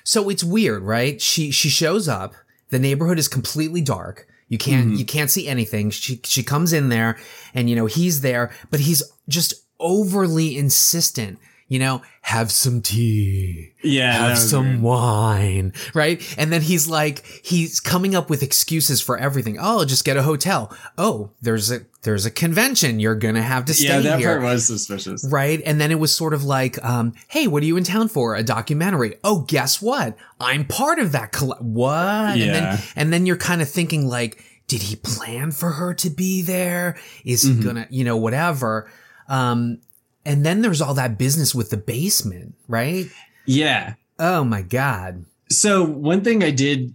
[0.04, 1.20] so it's weird, right?
[1.20, 2.34] She she shows up.
[2.70, 4.26] The neighborhood is completely dark.
[4.48, 4.98] You can't Mhm.
[4.98, 5.90] you can't see anything.
[5.90, 7.16] She she comes in there,
[7.54, 11.38] and you know he's there, but he's just overly insistent.
[11.70, 13.72] You know, have some tea.
[13.82, 14.82] Yeah, have some weird.
[14.82, 16.20] wine, right?
[16.36, 19.56] And then he's like, he's coming up with excuses for everything.
[19.58, 20.76] Oh, just get a hotel.
[20.98, 22.98] Oh, there's a there's a convention.
[23.00, 24.28] You're gonna have to stay Yeah, that here.
[24.40, 25.24] part was suspicious.
[25.30, 25.62] Right.
[25.64, 28.34] And then it was sort of like, um, hey, what are you in town for?
[28.34, 29.14] A documentary.
[29.22, 30.16] Oh, guess what?
[30.40, 31.32] I'm part of that.
[31.32, 31.94] Coll- what?
[32.32, 32.52] And Yeah.
[32.52, 36.42] then, and then you're kind of thinking like, did he plan for her to be
[36.42, 36.96] there?
[37.24, 37.62] Is he Mhm.
[37.64, 38.90] gonna, you know, whatever.
[39.28, 39.78] Um,
[40.24, 43.06] and then there's all that business with the basement, right?
[43.46, 43.94] Yeah.
[44.18, 45.24] Oh my God.
[45.50, 46.94] So one thing I did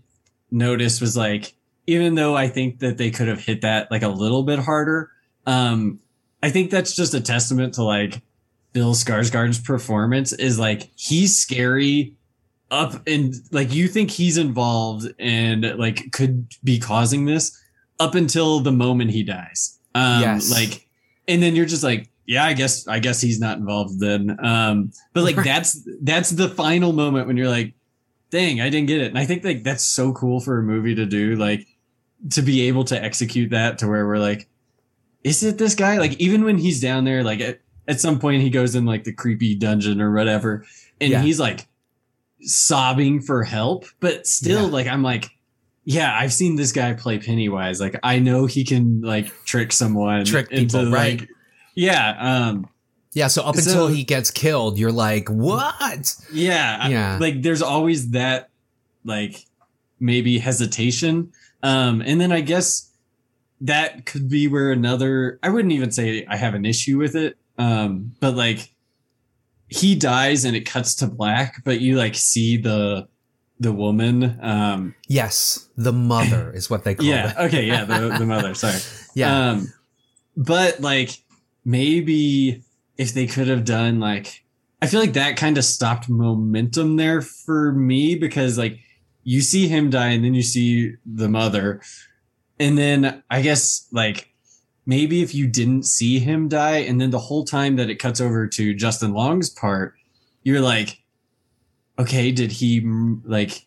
[0.52, 1.54] notice was like,
[1.88, 5.12] even though I think that they could have hit that like a little bit harder,
[5.46, 6.00] um,
[6.42, 8.22] I think that's just a testament to like
[8.74, 12.16] Bill Skarsgård's performance is like he's scary
[12.72, 17.60] up and like you think he's involved and like could be causing this
[18.00, 19.80] up until the moment he dies.
[19.94, 20.52] Um Yes.
[20.52, 20.88] like
[21.28, 24.38] and then you're just like yeah, I guess I guess he's not involved then.
[24.44, 27.74] Um but like that's that's the final moment when you're like
[28.32, 29.08] dang, I didn't get it.
[29.08, 31.66] And I think like that's so cool for a movie to do like
[32.32, 34.48] to be able to execute that to where we're like
[35.24, 35.98] is it this guy?
[35.98, 39.04] Like even when he's down there like at, at some point he goes in like
[39.04, 40.66] the creepy dungeon or whatever
[41.00, 41.22] and Yeah.
[41.22, 41.68] he's like
[42.42, 44.72] sobbing for help but still Yeah.
[44.72, 45.30] like i'm like
[45.84, 50.26] yeah i've seen this guy play pennywise like i know he can like trick someone
[50.26, 51.22] Trick into, people, right.
[51.22, 51.30] like
[51.76, 52.68] yeah um
[53.14, 53.28] Yeah.
[53.28, 56.16] So up So- until he gets killed, you're like, what?
[56.34, 57.18] yeah I- Yeah.
[57.22, 58.50] like there's always that
[59.04, 59.46] like
[60.00, 61.32] maybe hesitation
[61.64, 62.92] um and then i guess
[63.62, 67.38] that could be where another i wouldn't even say i have an issue with it
[67.58, 68.72] um but like
[69.70, 73.08] he dies and it cuts to black but you like see the
[73.60, 75.70] the woman um Yes.
[75.78, 77.10] The mother is what they call it.
[77.10, 77.38] yeah it.
[77.46, 78.80] okay yeah the, the mother sorry
[79.16, 79.52] Yeah.
[79.52, 79.72] um
[80.36, 81.12] but like
[81.66, 82.64] maybe
[82.98, 84.44] if they could have done like
[84.82, 88.80] I feel like that kind of stopped momentum there for me because like
[89.24, 91.82] you see him die and then you see the mother.
[92.60, 94.30] And then I guess like
[94.86, 98.22] maybe if you didn't see him die and then the whole time that it cuts
[98.22, 99.96] over to Justin Long's part
[100.44, 101.02] you're like
[101.98, 102.82] okay did he
[103.26, 103.66] like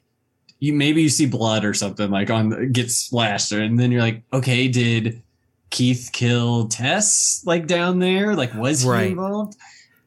[0.61, 4.23] you maybe you see blood or something like on gets splashed and then you're like
[4.33, 5.23] okay did
[5.71, 8.35] Keith kill Tess like down there?
[8.35, 9.11] Like was he Right.
[9.11, 9.57] involved?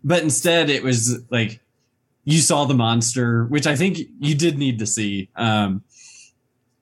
[0.04, 1.60] But instead it was like
[2.24, 5.84] you saw the monster which I think you did need to see um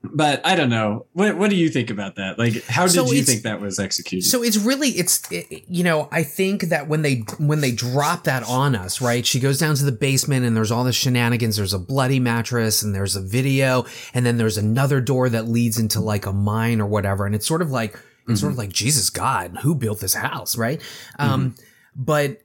[0.01, 1.07] but I don't know.
[1.11, 2.39] What what do you think about that?
[2.39, 4.25] Like how did So you think that was executed?
[4.25, 8.23] So it's really it's it, you know I think that when they when they drop
[8.23, 11.57] that on us right she goes down to the basement and there's all the shenanigans.
[11.57, 15.77] There's a bloody mattress and there's a video and then there's another door that leads
[15.77, 17.25] into like a mine or whatever.
[17.25, 20.57] And it's sort of like it's sort of like Jesus God who built this house
[20.57, 20.81] right
[21.17, 21.55] um
[21.95, 22.41] but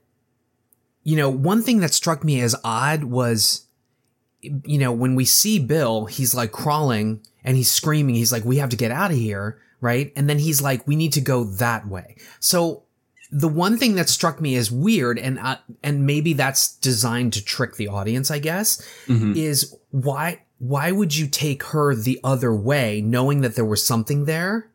[1.03, 3.67] you know one thing that struck me as odd was
[4.41, 8.57] you know when we see Bill he's like crawling and he's screaming he's like we
[8.57, 10.11] have to get out of here right?
[10.15, 12.15] And then he's like, we need to go that way.
[12.39, 12.83] So
[13.31, 17.43] the one thing that struck me as weird, and uh, and maybe that's designed to
[17.43, 19.35] trick the audience, I guess, Mhm.
[19.35, 24.25] is why why would you take her the other way, knowing that there was something
[24.25, 24.69] there,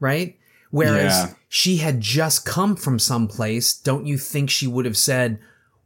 [0.00, 0.36] right?
[0.76, 1.34] Whereas Yeah.
[1.48, 3.72] she had just come from someplace.
[3.72, 5.38] Don't you think she would have said,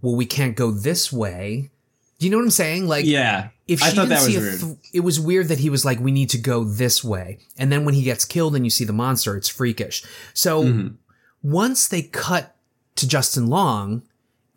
[0.02, 1.70] "Well, we can't go this way"?
[2.18, 2.86] Do you know what I'm saying?
[2.88, 4.60] Like, yeah if she I thought didn't that see was a weird.
[4.60, 7.70] th- it was weird that he was like, "We need to go this way," and
[7.70, 10.02] then when he gets killed and you see the monster, it's freakish.
[10.34, 10.94] So Mhm.
[11.42, 12.56] once they cut
[12.96, 14.02] to Justin Long,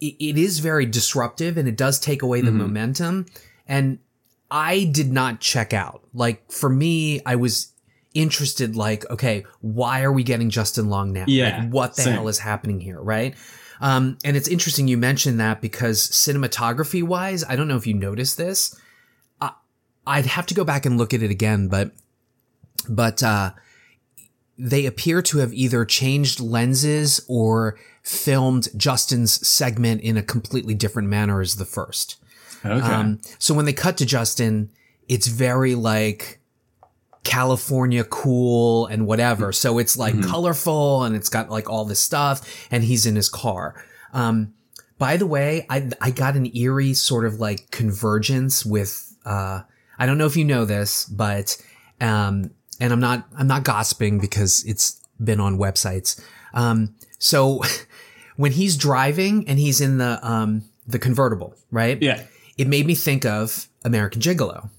[0.01, 2.55] it, it is very disruptive and it does take away the Mhm.
[2.65, 3.25] momentum.
[3.67, 3.99] And
[4.49, 6.01] I did not check out.
[6.13, 7.67] Like for me, I was
[8.13, 8.75] interested.
[8.75, 11.25] Like, okay, why are we getting Justin Long now?
[11.27, 12.13] Yeah, like, what the same.
[12.13, 13.01] hell is happening here?
[13.01, 13.35] Right.
[13.81, 17.93] Um, and it's interesting you mentioned that because cinematography wise, I don't know if you
[17.93, 18.79] noticed this.
[19.41, 19.51] I,
[20.07, 21.91] I'd have to go back and look at it again, but
[22.87, 23.51] but uh,
[24.57, 31.09] they appear to have either changed lenses or filmed Justin's segment in a completely different
[31.09, 32.17] manner as the first.
[32.65, 34.69] okay Um, so when they cut to Justin,
[35.07, 36.39] it's very like
[37.23, 39.51] California cool and whatever.
[39.51, 40.25] So it's like Mhm.
[40.27, 43.75] colorful and it's got like all this stuff and he's in his car.
[44.13, 44.53] Um,
[44.99, 49.61] by the way, I, I got an eerie sort of like convergence with, uh,
[49.97, 51.57] I don't know if you know this, but,
[52.01, 56.19] um, and I'm not, I'm not gossiping because it's been on websites.
[56.53, 57.61] Um, so
[58.35, 62.01] when he's driving and he's in the, um, the convertible, right?
[62.01, 62.21] yeah
[62.57, 64.69] it made me think of American Gigolo,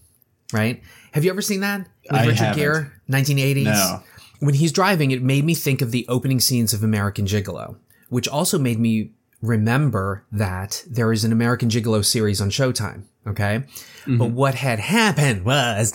[0.53, 0.81] right?
[1.13, 2.62] Have you ever seen that with I Richard haven't.
[2.62, 3.64] Gere, 1980s?
[3.64, 4.03] no
[4.40, 7.77] When he's driving, it made me think of the opening scenes of American Gigolo,
[8.09, 13.05] which also made me remember that there is an American Gigolo series on Showtime.
[13.27, 13.64] Okay.
[14.03, 14.19] Mm-hmm.
[14.19, 15.93] But what had happened was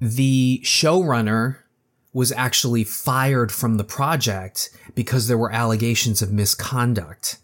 [0.00, 1.58] the showrunner
[2.12, 7.38] was actually fired from the project because there were allegations of misconduct.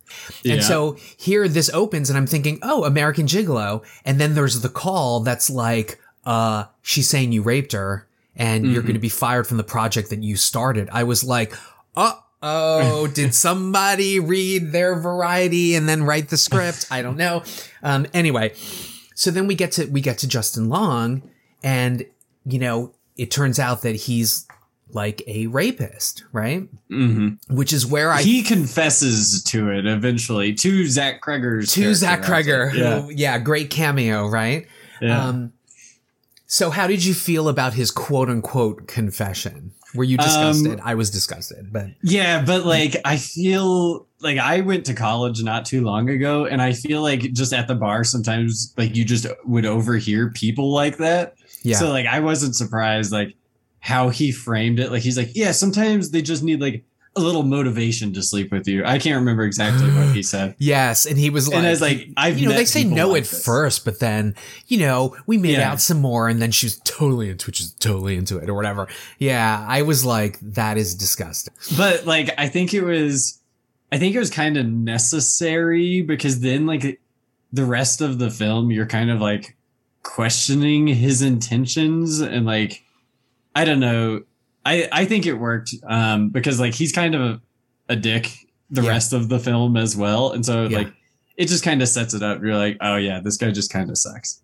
[0.45, 0.55] Yeah.
[0.55, 3.85] And so here this opens and I'm thinking, oh, American Gigolo.
[4.05, 8.07] And then there's the call that's like, uh, she's saying you raped her
[8.37, 10.89] and you're going to be fired from the project that you started.
[10.93, 11.55] I was like,
[11.97, 16.87] uh oh, did somebody read their variety and then write the script?
[16.91, 17.43] I don't know.
[17.83, 18.55] Um, anyway,
[19.15, 21.23] so then we get to, we get to Justin Long
[21.63, 22.07] and,
[22.47, 24.47] you know, it turns out that he's
[24.93, 26.69] like a rapist, right?
[26.91, 27.55] Mm-hmm.
[27.55, 32.73] Which is where I he confesses to it eventually to Zach Cregger's to Zach Cregger.
[32.73, 33.03] Yeah.
[33.03, 34.67] Who, yeah, great cameo, right?
[35.01, 35.29] Yeah.
[35.29, 35.53] Um,
[36.51, 39.73] so how did you feel about his quote unquote confession?
[39.95, 40.81] Were you disgusted?
[40.81, 45.45] Um, I was disgusted, but Yeah, but like I feel like I went to college
[45.45, 49.05] not too long ago, and I feel like just at the bar sometimes like you
[49.05, 51.37] just would overhear people like that.
[51.63, 53.37] yeah, So like I wasn't surprised like
[53.79, 54.91] how he framed it.
[54.91, 56.85] Like he's like, yeah, sometimes they just need like
[57.21, 58.85] a little motivation to sleep with you.
[58.85, 60.55] I can't remember exactly what he said.
[60.59, 63.09] yes, and he was like, And I was like, I've you know, they say no
[63.11, 63.45] like at this.
[63.45, 64.35] first, but then,
[64.69, 65.71] you know, we made Yeah.
[65.73, 68.55] out some more, and then she was totally into it, she's totally into it, or
[68.55, 68.89] whatever.
[69.19, 71.55] Yeah, I was like, that is disgusting.
[71.77, 73.39] but like I think it was
[73.93, 77.01] I think it was kind of necessary because then like
[77.53, 79.57] the rest of the film you're kind of like
[80.03, 82.83] questioning his intentions and like
[83.55, 84.23] I don't know
[84.65, 87.41] I I think it worked um because like he's kind of a,
[87.91, 88.31] a dick
[88.71, 88.91] the Yeah.
[88.91, 90.79] rest of the film as well and so Yeah.
[90.79, 90.93] like
[91.37, 93.91] it just kind of sets it up you're like oh yeah this guy just kind
[93.91, 94.41] of sucks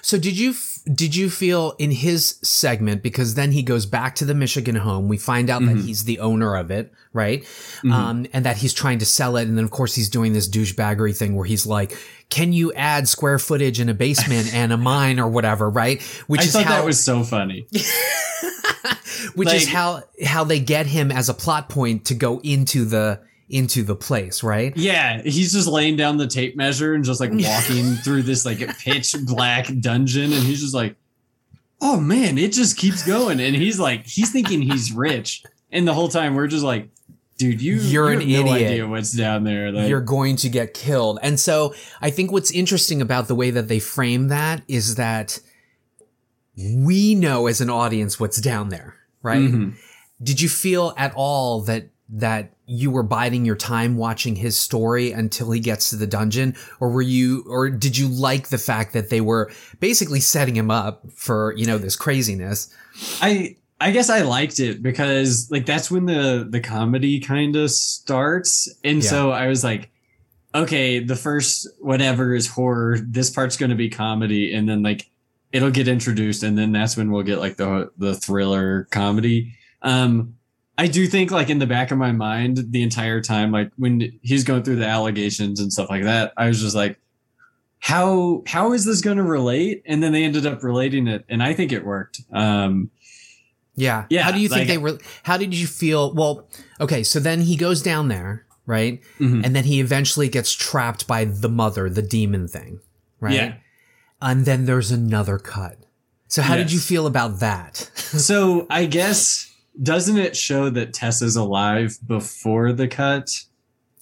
[0.00, 4.14] So did you f- did you feel in his segment because then he goes back
[4.16, 5.06] to the Michigan home.
[5.08, 5.84] We find out that Mhm.
[5.86, 7.44] he's the owner of it, right?
[7.84, 7.92] Mhm.
[7.92, 9.46] Um, and that he's trying to sell it.
[9.48, 11.96] And then of course he's doing this douchebaggery thing where he's like,
[12.30, 16.02] "Can you add square footage in a basement and a mine or whatever?" Right?
[16.26, 17.66] Which I is thought how that was so funny
[19.34, 23.20] which is how how they get him as a plot point to go into the
[23.48, 24.74] into the place, right?
[24.76, 28.58] Yeah, he's just laying down the tape measure and just like walking through this like
[28.78, 30.96] pitch black dungeon, and he's just like,
[31.80, 35.94] "Oh man, it just keeps going." And he's like, he's thinking he's rich, and the
[35.94, 36.88] whole time we're just like,
[37.36, 38.70] "Dude, you You're you an no idiot.
[38.70, 41.18] idea what's down there." Like, you're going to get killed.
[41.22, 45.38] And so I think what's interesting about the way that they frame that is that
[46.56, 49.40] we know as an audience what's down there, right?
[49.40, 49.74] Mhm.
[50.22, 55.12] Did you feel at all that that you were biding your time watching his story
[55.12, 58.92] until he gets to the dungeon or were you or did you like the fact
[58.92, 62.68] that they were basically setting him up for, you know, this craziness?
[63.22, 67.70] I I guess I liked it because like that's when the the comedy kind of
[67.70, 69.08] starts, and Yeah.
[69.10, 69.90] so I was like,
[70.54, 72.98] okay, the first whatever is horror.
[73.02, 75.08] This part's going to be comedy, and then like
[75.52, 79.54] it'll get introduced, and then that's when we'll get like the the thriller comedy.
[79.82, 80.36] Um,
[80.78, 84.18] I do think like in the back of my mind the entire time, like when
[84.22, 86.98] he's going through the allegations and stuff like that, I was just like.
[87.84, 89.82] How how is this going to relate?
[89.86, 92.20] And then they ended up relating it, and I think it worked.
[92.32, 92.90] Um,
[93.74, 94.04] Yeah.
[94.08, 94.98] Yeah, How do you think like- they were?
[95.24, 96.14] How did you feel?
[96.14, 96.46] Well,
[96.80, 97.02] okay.
[97.02, 99.00] So then he goes down there, right?
[99.18, 99.44] Mhm.
[99.44, 102.78] And then he eventually gets trapped by the mother, the demon thing,
[103.18, 103.34] right?
[103.34, 103.54] Yeah.
[104.22, 105.76] And then there's another cut.
[106.28, 107.90] So how did you feel about that?
[108.12, 109.50] So I guess
[109.82, 113.30] doesn't it show that Tessa's alive before the cut?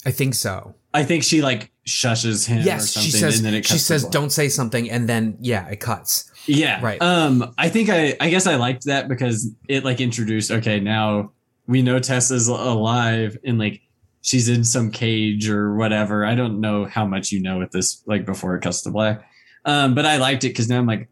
[0.05, 0.75] I think so.
[0.93, 3.37] I think she like shushes him or Yes, something, she says.
[3.37, 4.05] and then it She says.
[4.05, 6.31] "Don't say something," and then yeah, it cuts.
[6.47, 7.01] Yeah, Right.
[7.01, 10.51] Um, I think I I guess I liked that because it like introduced.
[10.51, 11.33] Okay, now
[11.69, 13.81] we know Tessa's alive and like
[14.23, 16.25] she's in some cage or whatever.
[16.25, 19.30] I don't know how much you know at this like before it cuts to black.
[19.64, 21.09] Um, but I liked it because now I'm like,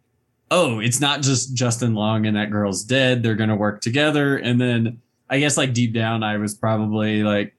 [0.51, 3.23] oh, it's not just Justin Long and that girl's dead.
[3.23, 4.37] They're gonna work together.
[4.37, 7.55] And then I guess like deep down, I was probably like,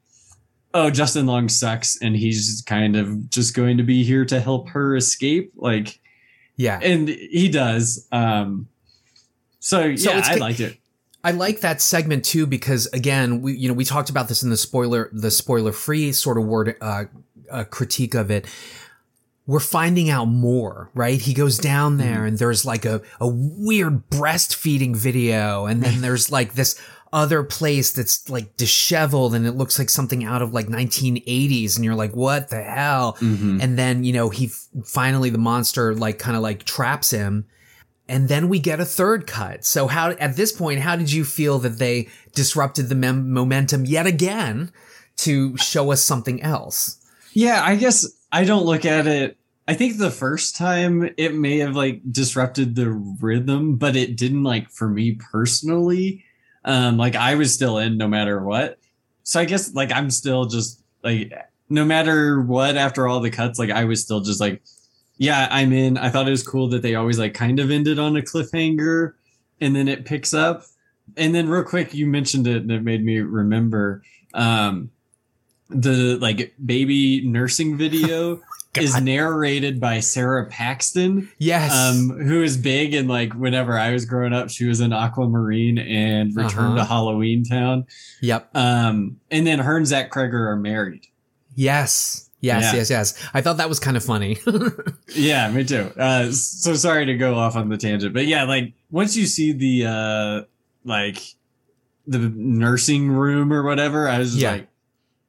[0.74, 4.70] oh, Justin Long sucks, and he's kind of just going to be here to help
[4.70, 5.52] her escape.
[5.56, 6.00] Like,
[6.56, 8.08] Yeah, and he does.
[8.12, 8.68] Um,
[9.60, 10.78] so, So yeah, I liked it.
[11.24, 14.50] I like that segment too because again, we you know we talked about this in
[14.50, 17.06] the spoiler the spoiler free sort of word uh,
[17.52, 18.48] uh, critique of it.
[19.50, 21.20] We're finding out more, right?
[21.20, 26.32] He goes down there and there's like a a weird breastfeeding video, and then there's
[26.32, 26.80] like this
[27.12, 31.84] other place that's like disheveled and it looks like something out of like 1980s, and
[31.84, 33.14] you're like, what the hell?
[33.20, 33.60] Mhm.
[33.64, 37.46] And then, you know, he f- finally, the monster like kind of like traps him.
[38.08, 39.66] And then we get a third cut.
[39.66, 43.86] So how, at this point, how did you feel that they disrupted the mem- momentum
[43.86, 44.72] yet again
[45.18, 46.98] to show us something else?
[47.34, 49.38] Yeah, I guess I don't look at it.
[49.70, 54.42] I think the first time it may have like disrupted the rhythm, but it didn't
[54.42, 56.26] like for me personally.
[56.66, 58.80] Um, like I was still in no matter what.
[59.22, 61.32] So I guess like I'm still just like
[61.70, 64.64] no matter what after all the cuts, like I was still just like,
[65.20, 66.00] yeah, I'm in.
[66.00, 69.14] I thought it was cool that they always like kind of ended on a cliffhanger
[69.62, 70.64] and then it picks up.
[71.16, 74.02] And then real quick, you mentioned it and it made me remember
[74.34, 74.90] um
[75.70, 78.42] the like baby nursing video
[78.78, 81.30] is narrated by Sarah Paxton.
[81.40, 81.74] Yes.
[81.74, 85.78] Um, who is big and like whenever I was growing up, she was in Aquamarine
[85.80, 86.78] and Return Uh-huh.
[86.78, 87.86] to Halloweentown.
[88.22, 88.50] yep.
[88.56, 91.08] Um, and then her and Zach Cregger are married.
[91.56, 92.30] Yes.
[92.42, 92.76] Yes, Yeah.
[92.78, 93.30] yes, yes.
[93.34, 94.38] I thought that was kind of funny.
[95.16, 95.92] Yeah, me too.
[95.98, 99.52] Uh, so sorry to go off on the tangent, but yeah, like once you see
[99.52, 100.42] the uh,
[100.86, 101.18] like
[102.06, 104.52] the nursing room or whatever, I was just Yeah.
[104.52, 104.68] like,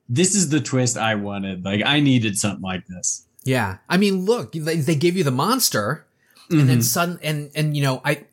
[0.08, 1.64] this is the twist I wanted.
[1.64, 3.26] Like I needed something like this.
[3.44, 3.78] Yeah.
[3.88, 6.04] I mean, look, they, they give you the monster
[6.50, 8.24] and then sudden and and you know, I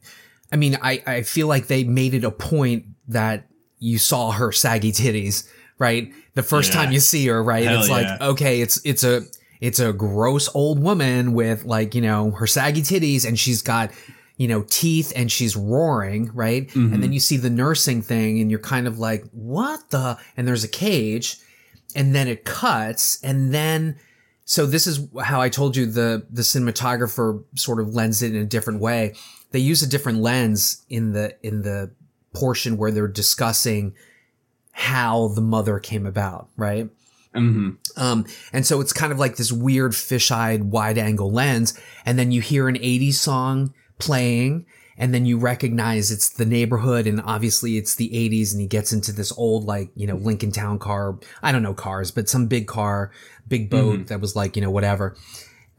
[0.52, 3.48] I mean, I I feel like they made it a point that
[3.80, 5.48] you saw her saggy titties,
[5.78, 6.12] right?
[6.34, 6.84] The first Yeah.
[6.84, 7.64] time you see her, right?
[7.66, 8.28] Hell it's like, yeah.
[8.30, 9.22] okay, it's it's a
[9.62, 13.92] it's a gross old woman with like, you know, her saggy titties and she's got
[14.38, 16.68] you know, teeth and she's roaring, right?
[16.70, 16.94] Mhm.
[16.94, 20.16] And then you see the nursing thing and you're kind of like, what the?
[20.38, 21.38] And there's a cage
[21.96, 23.96] and then it cuts and then
[24.50, 28.42] so this is how I told you the the cinematographer sort of lends it in
[28.42, 29.14] a different way.
[29.52, 31.92] They use a different lens in the in the
[32.34, 33.94] portion where they're discussing
[34.72, 36.90] how the mother came about, right?
[37.34, 41.78] hmm Um, and so it's kind of like this weird fish-eyed wide angle lens.
[42.06, 44.66] And then you hear an 80s song playing
[44.98, 48.92] and then you recognize it's the neighborhood and obviously it's the 80s and he gets
[48.92, 51.18] into this old like, you know, Lincoln Town car.
[51.44, 53.12] I don't know cars, but some big car,
[53.48, 55.16] big boat that was like, you know, whatever.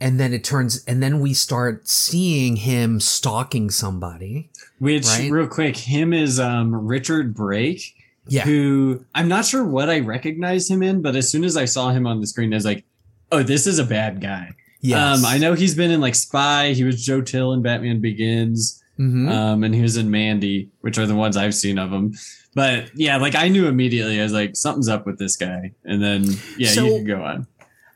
[0.00, 4.48] And then it turns, and then we start seeing him stalking somebody.
[4.78, 5.28] Which Right?
[5.30, 7.96] real quick, him is um Richard Brake,
[8.28, 8.44] Yeah.
[8.44, 11.90] who I'm not sure what I recognized him in, but as soon as I saw
[11.90, 12.84] him on the screen, I was like,
[13.32, 14.50] oh, this is a bad guy.
[14.80, 15.18] Yes.
[15.18, 16.72] Um, I know he's been in like Spy.
[16.74, 18.80] He was Joe Chill in Batman Begins.
[18.98, 19.30] Mhm.
[19.30, 22.14] Um, and he was in Mandy, which are the ones I've seen of him.
[22.54, 24.18] But yeah, like I knew immediately.
[24.20, 25.72] I was like, something's up with this guy.
[25.84, 26.24] And then
[26.56, 27.46] yeah, So- you can go on.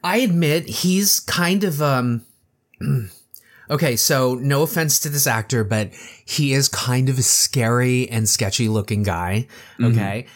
[0.04, 2.22] I admit he's kind of um
[3.70, 5.90] okay, so no offense to this actor, but
[6.24, 9.46] he is kind of a scary and sketchy looking guy.
[9.78, 9.92] Mhm.
[9.92, 10.26] Okay.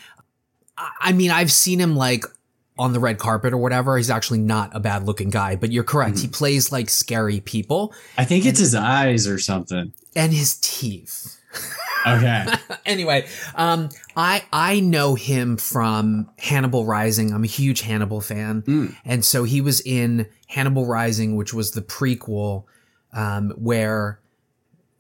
[0.78, 2.24] I, I mean, I've seen him like
[2.78, 3.96] on the red carpet or whatever.
[3.96, 6.18] He's actually not a bad looking guy, but you're correct.
[6.18, 9.92] He plays like scary people I think it's his eyes or something.
[10.16, 11.40] And his teeth.
[12.06, 12.44] Okay.
[12.86, 17.32] anyway, um, I I know him from Hannibal Rising.
[17.32, 18.96] I'm a huge Hannibal fan, Mm.
[19.04, 22.64] and so he was in Hannibal Rising, which was the prequel,
[23.12, 24.20] um, where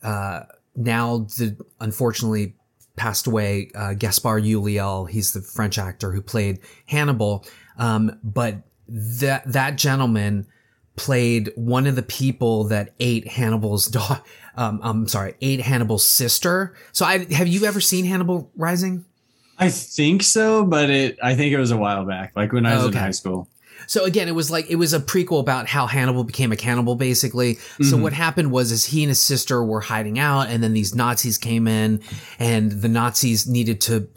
[0.02, 0.40] uh,
[0.74, 2.54] now the unfortunately
[2.96, 5.08] passed away uh, Gaspard Ulliel.
[5.08, 7.44] He's the French actor who played Hannibal,
[7.78, 10.46] um, but that that gentleman
[10.96, 14.24] played one of the people that ate Hannibal's dog.
[14.56, 16.74] Um, I'm sorry, ate Hannibal's sister.
[16.92, 19.04] So I have you ever seen Hannibal Rising?
[19.58, 22.76] I think so, but it I think it was a while back, like when I
[22.76, 22.98] was Okay.
[22.98, 23.48] in high school.
[23.86, 26.94] So again, it was like it was a prequel about how Hannibal became a cannibal,
[26.96, 27.54] basically.
[27.82, 28.00] So Mhm.
[28.00, 31.36] what happened was, is he and his sister were hiding out, and then these Nazis
[31.38, 32.00] came in,
[32.38, 34.08] and the Nazis needed to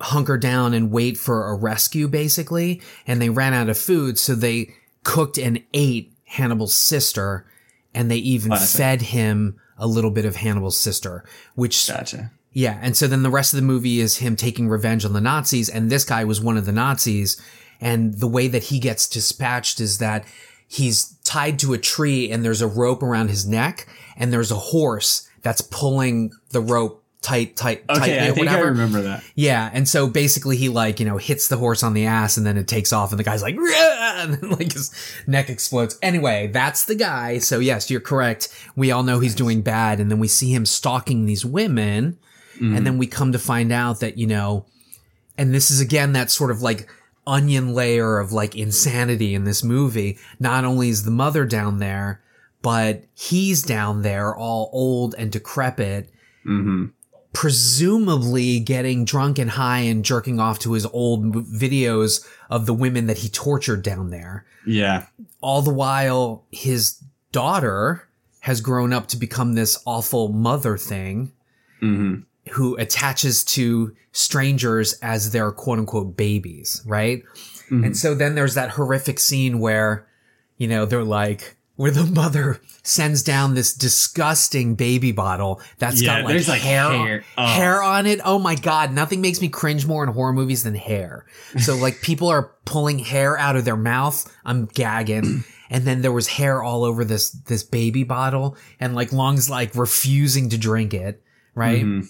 [0.00, 4.34] hunker down and wait for a rescue, basically, and they ran out of food, so
[4.34, 4.74] they
[5.04, 7.46] cooked and ate Hannibal's sister,
[7.94, 8.78] and they even Classic.
[8.78, 11.24] fed him a little bit of Hannibal's sister,
[11.54, 12.30] which Gotcha.
[12.52, 15.20] yeah, and so then the rest of the movie is him taking revenge on the
[15.20, 17.40] Nazis, and this guy was one of the Nazis.
[17.80, 20.24] And the way that he gets dispatched is that
[20.66, 24.56] he's tied to a tree and there's a rope around his neck, and there's a
[24.56, 28.64] horse that's pulling the rope tight, tight, tight, Okay, I think whatever.
[28.64, 29.24] I remember that.
[29.34, 32.46] Yeah, and so basically he like, you know, hits the horse on the ass and
[32.46, 33.64] then it takes off and the guy's like, "Rah!"
[34.22, 34.94] and then like his
[35.26, 35.98] neck explodes.
[36.02, 37.38] Anyway, that's the guy.
[37.38, 38.48] So yes, you're correct.
[38.76, 42.18] We all know he's doing bad and then we see him stalking these women
[42.60, 42.76] Mhm.
[42.76, 44.66] and then we come to find out that, you know,
[45.36, 46.88] and this is again that sort of like
[47.26, 50.18] onion layer of like insanity in this movie.
[50.40, 52.20] Not only is the mother down there,
[52.62, 56.10] but he's down there all old and decrepit
[56.46, 56.90] Mhm.
[57.32, 63.06] Presumably getting drunk and high and jerking off to his old videos of the women
[63.06, 64.46] that he tortured down there.
[64.66, 65.06] Yeah.
[65.40, 67.02] All the while, his
[67.32, 68.08] daughter
[68.40, 71.32] has grown up to become this awful mother thing
[71.80, 72.16] hmm
[72.52, 77.22] who attaches to strangers as their quote unquote babies, right?
[77.70, 77.84] Mhm.
[77.84, 80.06] And so then there's that horrific scene where,
[80.56, 86.16] you know, they're like, where the mother sends down this disgusting baby bottle that's Yeah,
[86.16, 87.24] got like, there's, like, hair, hair.
[87.38, 87.46] Oh.
[87.46, 88.20] hair on it.
[88.24, 88.92] Oh my God.
[88.92, 91.24] Nothing makes me cringe more in horror movies than hair.
[91.60, 94.28] So like people are pulling hair out of their mouth.
[94.44, 95.44] I'm gagging.
[95.70, 99.74] And then there was hair all over this, this baby bottle and like Long's like
[99.74, 101.22] refusing to drink it.
[101.54, 101.84] Right.
[101.84, 102.08] Mhm.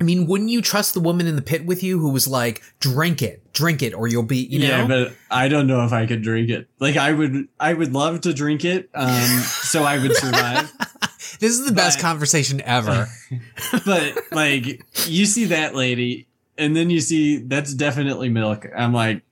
[0.00, 2.62] I mean, wouldn't you trust the woman in the pit with you who was like,
[2.80, 5.06] drink it, drink it, or you'll be, you yeah, know?
[5.06, 6.68] but I don't know if I could drink it.
[6.78, 10.72] Like I would, I would love to drink it, um, so I would survive.
[11.40, 13.08] this is the best conversation ever.
[13.86, 16.26] but like, you see that lady,
[16.58, 18.66] and then you see that's definitely milk.
[18.74, 19.22] I'm like,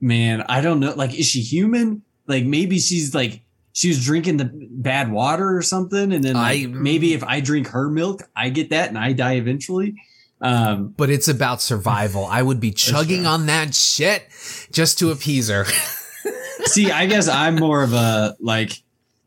[0.00, 0.92] man, I don't know.
[0.94, 2.02] Like, is she human?
[2.26, 3.40] Like, maybe she's like
[3.72, 7.40] she was drinking the bad water or something, and then like, I- maybe if I
[7.40, 9.94] drink her milk, I get that and I die eventually.
[10.40, 12.26] Um, but it's about survival.
[12.26, 14.24] I would be chugging on that shit
[14.72, 15.64] just to appease her.
[16.66, 18.72] See, I guess I'm more of a like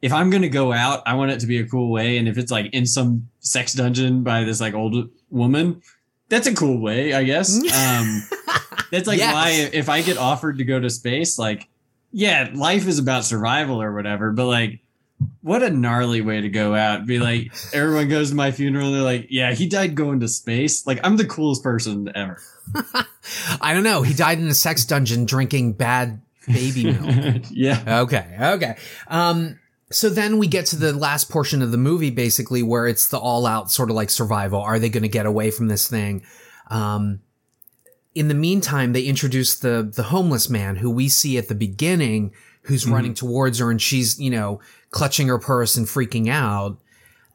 [0.01, 2.17] if I'm gonna go out, I want it to be a cool way.
[2.17, 5.81] And if it's like in some sex dungeon by this like old woman,
[6.29, 7.55] that's a cool way, I guess.
[7.73, 8.23] Um
[8.91, 9.33] that's like Yes.
[9.33, 11.67] why if I get offered to go to space, like,
[12.15, 14.79] yeah, life is about survival or whatever, but like
[15.41, 17.05] what a gnarly way to go out.
[17.05, 20.87] Be like, everyone goes to my funeral, they're like, Yeah, he died going to space.
[20.87, 22.41] Like, I'm the coolest person ever.
[23.61, 24.01] I don't know.
[24.01, 27.43] He died in a sex dungeon drinking bad baby milk.
[27.51, 27.99] yeah.
[28.03, 28.37] Okay.
[28.39, 28.77] Okay.
[29.09, 29.59] Um,
[29.91, 33.19] so then we get to the last portion of the movie, basically, where it's the
[33.19, 34.61] all out sort of like survival.
[34.61, 36.23] Are they going to get away from this thing?
[36.67, 37.19] Um,
[38.15, 42.31] in the meantime, they introduce the, the homeless man who we see at the beginning,
[42.63, 42.91] who's Mhm.
[42.91, 44.59] running towards her and she's, you know,
[44.91, 46.77] clutching her purse and freaking out.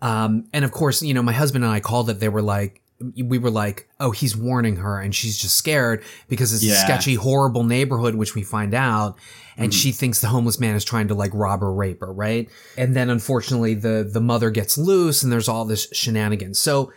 [0.03, 2.19] Um, and of course, you know, my husband and I called it.
[2.21, 2.81] They were like,
[3.17, 7.15] we were like, oh, he's warning her and she's just scared because it's a sketchy,
[7.15, 9.17] horrible neighborhood, which we find out.
[9.57, 9.77] And Mhm.
[9.83, 12.49] she thinks the homeless man is trying to like rob or rape her, right?
[12.79, 16.59] And then unfortunately the, the mother gets loose and there's all this shenanigans.
[16.59, 16.91] So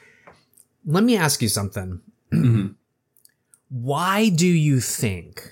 [0.86, 2.00] let me ask you something.
[3.84, 5.52] Why do you think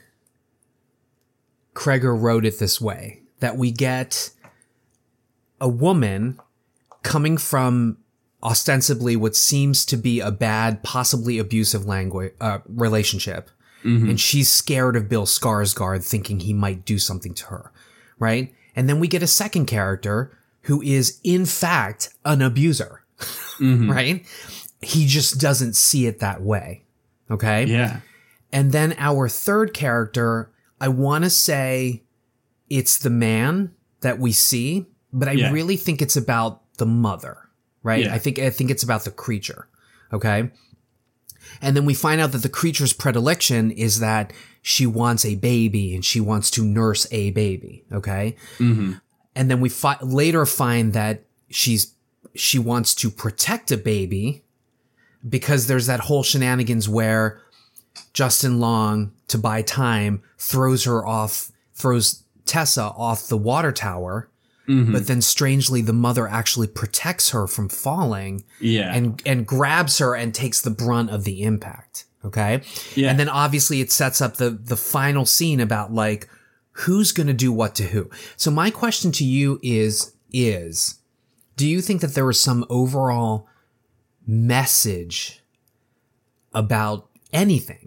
[1.74, 3.22] Cregger wrote it this way?
[3.40, 4.30] That we get
[5.60, 6.40] a woman
[7.02, 7.98] coming from
[8.44, 13.50] ostensibly what seems to be a bad, possibly abusive language uh, relationship,
[13.84, 14.10] Mhm.
[14.12, 17.72] and she's scared of Bill Skarsgård, thinking he might do something to her,
[18.20, 18.54] right?
[18.76, 23.02] And then we get a second character who is in fact an abuser,
[23.60, 23.90] Mhm.
[23.92, 24.26] right?
[24.82, 26.84] He just doesn't see it that way.
[27.32, 27.66] Okay.
[27.66, 28.02] Yeah.
[28.54, 32.04] And then our third character, I want to say
[32.70, 33.72] it's the man
[34.02, 35.52] that we see, but I Yeah.
[35.52, 37.38] really think it's about the mother,
[37.84, 38.06] right?
[38.06, 38.14] Yeah.
[38.14, 39.68] I think I think it's about the creature.
[40.12, 40.52] Okay?
[41.62, 44.32] And then we find out that the creature's predilection is that
[44.62, 48.36] she wants a baby and she wants to nurse a baby, okay?
[48.58, 48.94] hmm
[49.36, 51.94] And then we fi- later find that she's
[52.36, 54.44] she wants to protect a baby
[55.28, 57.42] because there's that whole shenanigans where
[58.14, 64.28] Justin Long to buy time throws her off throws Tessa off the water tower
[64.68, 68.94] hmm but then strangely the mother actually protects her from falling yeah.
[68.94, 72.62] and and grabs her and takes the brunt of the impact okay
[72.96, 73.10] yeah.
[73.10, 76.30] and then obviously it sets up the the final scene about like
[76.72, 78.10] who's going to do what to who.
[78.38, 81.00] So my question to you is is
[81.58, 83.48] do you think that there was some overall
[84.26, 85.42] message
[86.54, 87.81] about anything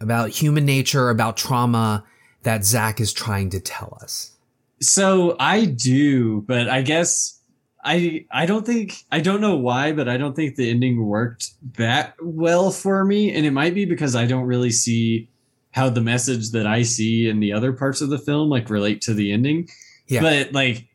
[0.00, 2.04] about human nature, about trauma
[2.42, 4.36] that Zach is trying to tell us?
[4.80, 7.38] So I do, but I guess
[7.84, 11.50] I I don't think I don't know why, but I don't think the ending worked
[11.76, 15.28] that well for me, and it might be because I don't really see
[15.72, 19.02] how the message that I see in the other parts of the film like relate
[19.02, 19.68] to the ending.
[20.08, 20.20] Yeah.
[20.20, 20.88] But like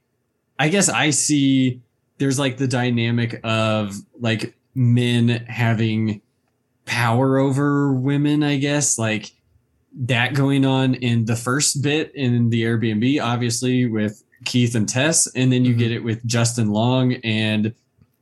[0.60, 1.82] I guess I see
[2.18, 6.22] there's like the dynamic of like men having
[6.86, 9.32] power over women, I guess, like
[9.98, 15.28] that going on in the first bit in the Airbnb, obviously with Keith and Tess,
[15.36, 15.80] and then you Mhm.
[15.80, 17.74] get it with Justin Long and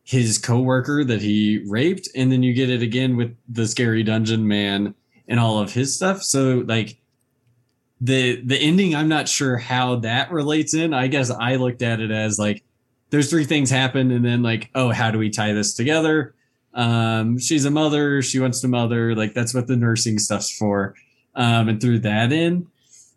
[0.04, 4.48] his coworker that he raped, and then you get it again with the scary dungeon
[4.48, 4.94] man
[5.28, 6.22] and all of his stuff.
[6.22, 6.98] So like
[8.02, 10.94] the the ending, I'm not sure how that relates in.
[10.94, 12.64] I guess I looked at it as like
[13.12, 16.36] those three things happen, and then like, oh, how do we tie this together?
[16.74, 20.96] Um, she's a mother, she wants to mother, like that's what the nursing stuff's for.
[21.36, 22.68] Um, and threw that in.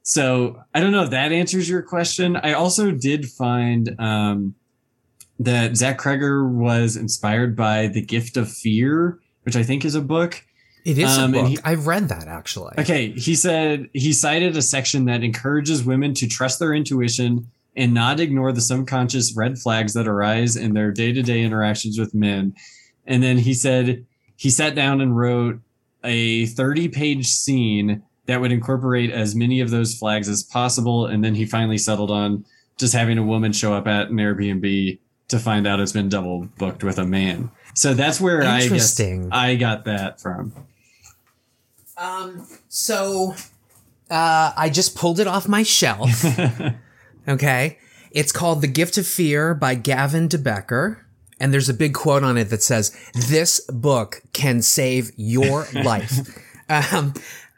[0.03, 2.37] So I don't know if that answers your question.
[2.37, 4.55] I also did find um,
[5.39, 10.01] that Zach Cregger was inspired by The Gift of Fear, which I think is a
[10.01, 10.43] book.
[10.87, 11.49] It is Um, a book.
[11.49, 12.73] he- I've read that actually.
[12.79, 17.93] Okay, he said he cited a section that encourages women to trust their intuition and
[17.93, 22.55] not ignore the subconscious red flags that arise in their day-to-day interactions with men.
[23.07, 24.05] And then he said
[24.37, 25.61] he sat down and wrote
[26.05, 31.35] a 30-page scene that would incorporate as many of those flags as possible and then
[31.35, 32.45] he finally settled on
[32.77, 34.99] just having a woman show up at an Airbnb
[35.29, 37.51] to find out it's been double booked with a man.
[37.75, 39.29] So that's where I guess Interesting.
[39.33, 40.53] I got that from.
[41.97, 43.35] Um, so
[44.11, 46.25] uh, I just pulled it off my shelf.
[47.29, 47.79] okay.
[48.11, 50.99] It's called The Gift of Fear by Gavin DeBecker.
[51.39, 56.13] And there's a big quote on it that says, This book can save your life.
[56.69, 57.15] um,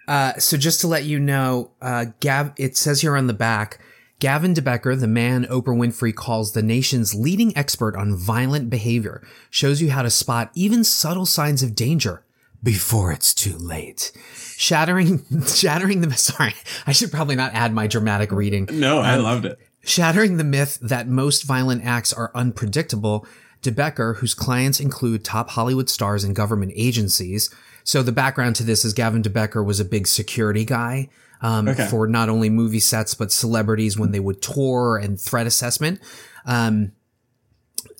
[0.07, 3.79] uh, so just to let you know, uh, Gav, it says here on the back,
[4.21, 9.81] Gavin DeBecker, the man Oprah Winfrey calls the nation's leading expert on violent behavior, shows
[9.81, 12.25] you how to spot even subtle signs of danger
[12.61, 14.11] before it's too late.
[14.57, 16.55] Shattering, shattering the, sorry,
[16.87, 18.69] I should probably not add my dramatic reading.
[18.73, 19.59] no, I loved it.
[19.85, 23.25] Shattering the myth that most violent acts are unpredictable,
[23.63, 27.51] DeBecker, whose clients include top Hollywood stars and government agencies.
[27.85, 31.09] So the background to this is Gavin DeBecker was a big security guy
[31.41, 31.87] um, Okay.
[31.87, 36.01] for not only movie sets but celebrities when they would tour and threat assessment.
[36.45, 36.93] Um,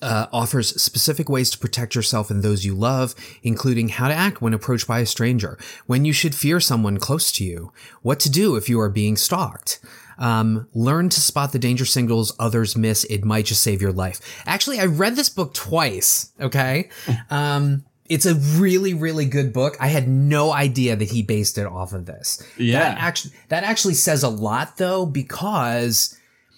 [0.01, 4.41] uh, offers specific ways to protect yourself and those you love, including how to act
[4.41, 5.57] when approached by a stranger,
[5.87, 9.17] when you should fear someone close to you, what to do if you are being
[9.17, 9.79] stalked.
[10.19, 13.05] Um, learn to spot the danger signals others miss.
[13.05, 14.19] It might just save your life.
[14.45, 16.31] Actually, I read this book twice.
[16.39, 16.89] Okay.
[17.29, 19.77] Um, it's a really, really good book.
[19.79, 22.43] I had no idea that he based it off of this.
[22.57, 22.79] Yeah.
[22.79, 26.17] That actually, that actually says a lot though, because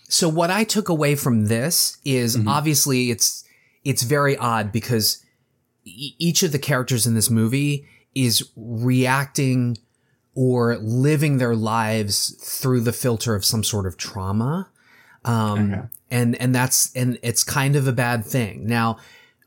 [0.10, 3.44] so what I took away from this is obviously it's,
[3.84, 5.24] it's very odd because
[5.84, 7.86] e- each of the characters in this movie
[8.16, 9.78] is reacting
[10.34, 14.70] or living their lives through the filter of some sort of trauma.
[15.26, 15.82] Um, Okay.
[16.10, 18.66] and, and that's, and it's kind of a bad thing.
[18.66, 18.98] Now,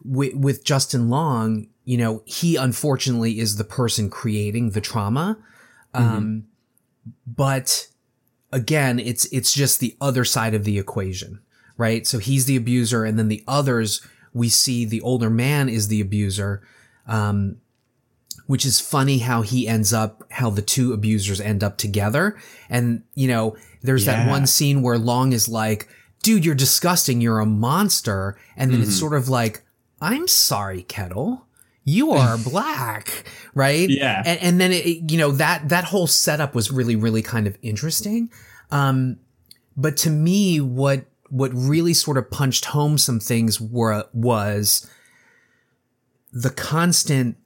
[0.04, 5.38] with, with Justin Long, you know, he unfortunately is the person creating the trauma.
[5.94, 6.44] Um,
[7.26, 7.88] but
[8.52, 11.40] again, it's, it's just the other side of the equation,
[11.76, 12.06] right?
[12.06, 16.00] So he's the abuser and then the others, we see the older man is the
[16.00, 16.62] abuser.
[17.06, 17.58] Um,
[18.46, 22.36] which is funny how he ends up, how the two abusers end up together.
[22.68, 25.88] And, you know, there's that one scene where Long is like,
[26.22, 27.20] dude, you're disgusting.
[27.20, 28.36] You're a monster.
[28.56, 29.62] And then it's sort of like,
[30.00, 31.46] I'm sorry, Kettle.
[31.84, 33.24] You are black,
[33.54, 33.88] right?
[33.88, 34.22] Yeah.
[34.24, 37.46] And, and then it, it- you know, that, that whole setup was really, really kind
[37.46, 38.30] of interesting.
[38.70, 39.18] Um,
[39.76, 44.88] but to me, what, what really sort of punched home some things were, was
[46.32, 47.36] the constant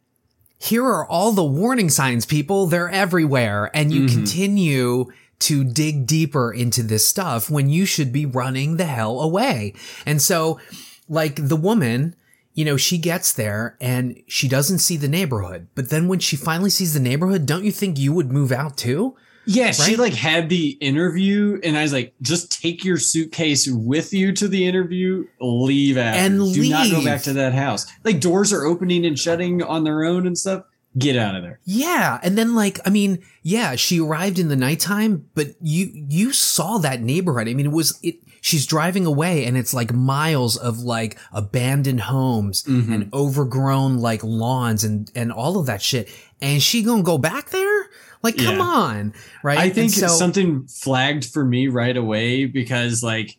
[0.59, 2.67] here are all the warning signs, people.
[2.67, 3.71] They're everywhere.
[3.73, 4.17] And you mm-hmm.
[4.17, 5.07] continue
[5.41, 9.75] to dig deeper into this stuff when you should be running the hell away.
[10.05, 10.61] And so,
[11.09, 12.17] like the woman,
[12.55, 15.69] you know, she gets there and she doesn't see the neighborhood.
[15.77, 18.77] But then when she finally sees the neighborhood, don't you think you would move out
[18.77, 19.15] too?
[19.51, 24.13] Yeah, she like had the interview, and I was like, just take your suitcase with
[24.13, 26.21] you to the interview, leave after.
[26.21, 27.87] And Do not go back to that house.
[28.05, 30.65] Like doors are opening and shutting on their own and stuff.
[30.99, 31.61] Get out of there.
[31.65, 32.19] Yeah.
[32.23, 36.79] And then like, I mean, yeah, she arrived in the nighttime, but you, you saw
[36.79, 37.47] that neighborhood.
[37.47, 42.01] I mean, it was, it, she's driving away and it's like miles of like abandoned
[42.01, 42.93] homes Mhm.
[42.93, 46.09] and overgrown like lawns and, and all of that shit.
[46.41, 47.88] And she gonna go back there?
[48.23, 48.63] Like, come Yeah.
[48.65, 49.15] on.
[49.43, 49.59] Right.
[49.59, 53.37] I think so, something flagged for me right away because like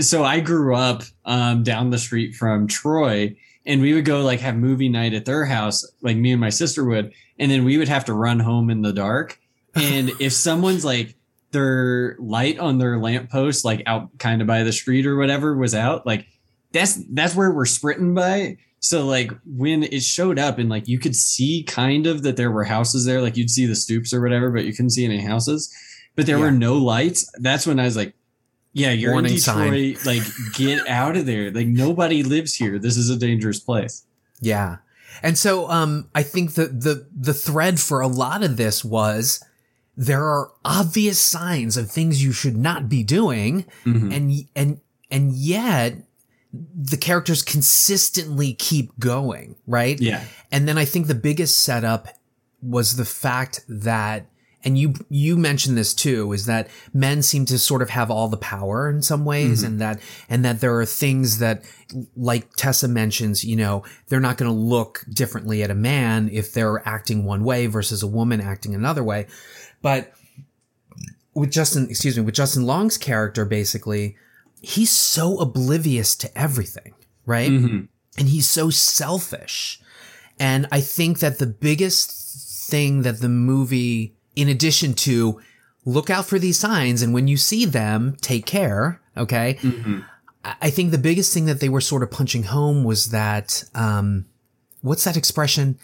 [0.00, 4.40] so I grew up um down the street from Troy and we would go like
[4.40, 7.76] have movie night at their house like me and my sister would and then we
[7.76, 9.38] would have to run home in the dark
[9.74, 11.14] and if someone's like
[11.50, 15.74] their light on their lamppost like out kind of by the street or whatever was
[15.74, 16.26] out like
[16.72, 20.98] that's that's where we're sprinting by so like when it showed up and like you
[20.98, 24.20] could see kind of that there were houses there, like you'd see the stoops or
[24.20, 25.72] whatever, but you couldn't see any houses.
[26.16, 26.44] But there Yeah.
[26.44, 27.24] were no lights.
[27.40, 28.12] That's when I was like,
[28.74, 29.72] "Yeah, you're Warning in sign.
[29.72, 30.04] Detroit.
[30.10, 30.22] Like,
[30.54, 31.50] get out of there.
[31.50, 32.78] Like nobody lives here.
[32.78, 34.04] This is a dangerous place."
[34.40, 34.76] yeah.
[35.22, 39.42] And so, um, I think the, the, the thread for a lot of this was
[39.96, 43.64] there are obvious signs of things you should not be doing.
[43.86, 44.12] Mhm.
[44.14, 44.80] and and
[45.10, 45.96] and yet
[46.74, 50.00] the characters consistently keep going right?
[50.00, 52.08] Yeah, and then i think the biggest setup
[52.62, 54.26] was the fact that
[54.66, 58.28] and you you mentioned this too is that men seem to sort of have all
[58.28, 59.66] the power in some ways Mm-hmm.
[59.72, 61.64] and that and that there are things that
[62.16, 66.52] like Tessa mentions you know they're not going to look differently at a man if
[66.54, 69.26] they're acting one way versus a woman acting another way.
[69.82, 70.12] But
[71.34, 74.16] with Justin excuse me with Justin Long's character basically
[74.64, 76.94] he's so oblivious to everything
[77.26, 77.88] right Mhm.
[78.18, 79.80] and he's so selfish.
[80.38, 82.10] And I think that the biggest
[82.70, 85.40] thing that the movie, in addition to
[85.84, 89.00] look out for these signs and when you see them, take care.
[89.16, 89.58] Okay.
[89.62, 90.04] Mhm.
[90.44, 93.64] I I think the biggest thing that they were sort of punching home was that,
[93.74, 94.26] um,
[94.82, 95.78] what's that expression?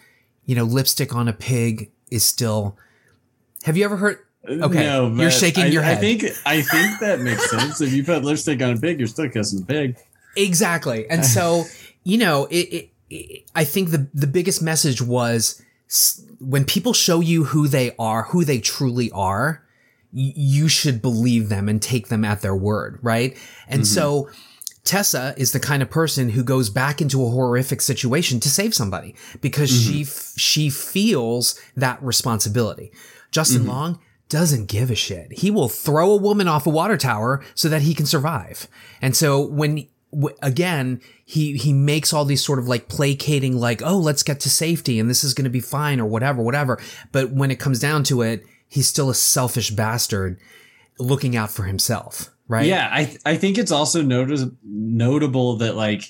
[0.47, 2.76] You know, lipstick on a pig is still,
[3.62, 4.18] have you ever heard?
[4.51, 5.98] Okay, no, you're shaking I, your head.
[5.98, 7.80] I think I think that makes sense.
[7.80, 9.96] If you put lipstick on a pig, you're still kissing a pig.
[10.36, 11.09] Exactly.
[11.09, 11.64] And so,
[12.05, 15.62] you know, it, it, it, I think the, the biggest message was
[16.38, 19.64] when people show you who they are, who they truly are,
[20.12, 23.36] you should believe them and take them at their word, right?
[23.68, 23.94] And mm-hmm.
[23.94, 24.30] so
[24.84, 28.74] Tessa is the kind of person who goes back into a horrific situation to save
[28.74, 29.92] somebody because mm-hmm.
[29.92, 32.92] she f- she feels that responsibility.
[33.30, 33.70] Justin mm-hmm.
[33.70, 34.01] Long
[34.31, 35.33] doesn't give a shit.
[35.33, 38.66] He will throw a woman off a water tower so that he can survive.
[39.03, 39.87] And so when
[40.43, 44.51] again he he makes all these sort of like placating like oh let's get to
[44.51, 46.81] safety and this is going to be fine or whatever whatever
[47.12, 50.37] but when it comes down to it he's still a selfish bastard
[50.99, 56.03] looking out for himself right Yeah, I I think it's also notice, notable that like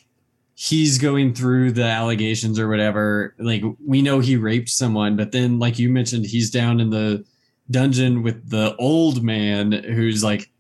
[0.55, 3.35] he's going through the allegations or whatever.
[3.39, 7.25] Like we know he raped someone, but then like you mentioned, he's down in the
[7.71, 10.51] dungeon with the old man who's like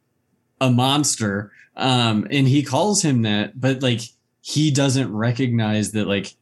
[0.61, 1.53] a monster.
[1.77, 4.01] Um, and he calls him that, but like
[4.41, 6.35] he doesn't recognize that like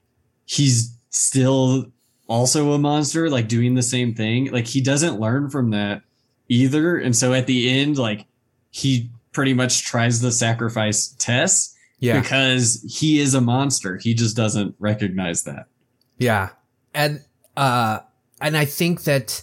[0.44, 1.86] he's still
[2.28, 4.50] also a monster, like doing the same thing.
[4.50, 6.02] Like he doesn't learn from that
[6.48, 6.96] either.
[6.96, 8.26] And so at the end, like
[8.70, 13.96] he pretty much tries to sacrifice Tess yeah because he is a monster.
[13.96, 15.66] He just doesn't recognize that.
[16.18, 16.50] Yeah.
[16.94, 17.22] And
[17.56, 18.00] uh
[18.40, 19.42] and I think that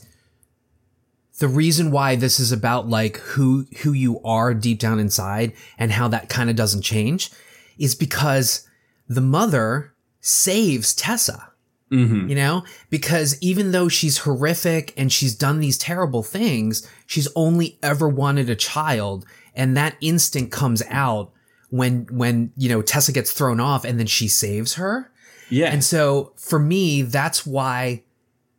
[1.39, 5.91] the reason why this is about like who who you are deep down inside and
[5.91, 7.31] how that kind of doesn't change
[7.77, 8.67] is because
[9.07, 11.51] the mother saves Tessa.
[11.91, 12.29] Mm-hmm.
[12.29, 17.77] You know, because even though she's horrific and she's done these terrible things, she's only
[17.83, 19.23] ever wanted a child.
[19.53, 21.31] And that instinct comes out
[21.69, 25.11] when, when, you know, Tessa gets thrown off and then she saves her.
[25.49, 25.71] Yeah.
[25.71, 28.03] And so for me, that's why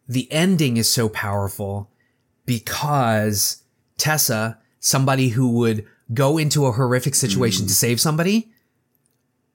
[0.08, 1.90] the ending is so powerful
[2.46, 3.62] because
[3.98, 5.84] Tessa, somebody who would
[6.14, 8.48] go into a horrific situation to save somebody,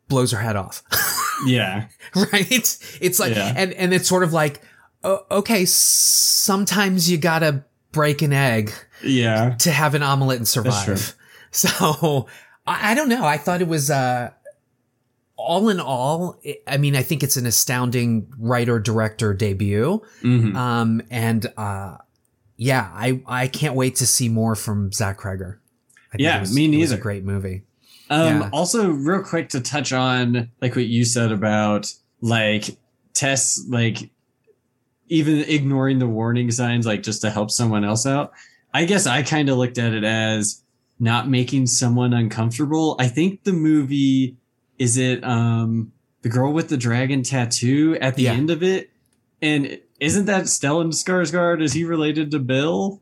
[0.10, 0.84] blows her head off.
[1.46, 1.88] yeah.
[2.16, 2.78] right?
[3.02, 3.54] It's like, Yeah.
[3.56, 4.62] and, and it's sort of like,
[5.04, 8.72] okay, sometimes you gotta break an egg
[9.04, 9.56] Yeah.
[9.60, 11.16] to have an omelet and survive.
[11.54, 12.28] So
[12.66, 13.26] I, I don't know.
[13.26, 14.30] I thought it was, uh,
[15.36, 20.02] all in all, I mean, I think it's an astounding writer director debut.
[20.22, 20.56] Mhm.
[20.56, 21.98] Um, and, uh,
[22.64, 25.58] yeah, I, I can't wait to see more from Zach Cregger.
[26.14, 27.64] I think Yeah, it was- me it was a great movie.
[28.12, 28.50] Um, Yeah.
[28.54, 31.92] also real quick to touch on like what you said about
[32.22, 32.78] like
[33.14, 34.10] Tess, like
[35.10, 38.32] even ignoring the warning signs, like just to help someone else out.
[38.74, 40.62] I guess I kind of looked at it as
[41.00, 42.96] not making someone uncomfortable.
[43.00, 44.38] I think the movie
[44.78, 45.92] is it um
[46.22, 48.34] the girl with the dragon tattoo at the Yeah.
[48.34, 48.92] end of it,
[49.42, 51.62] and isn't that Stellan Skarsgård?
[51.64, 53.02] Is he related to Bill?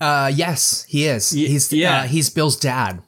[0.00, 1.32] Uh, yes, he is.
[1.36, 2.00] Ye- he's, yeah.
[2.00, 3.02] uh, he's Bill's dad.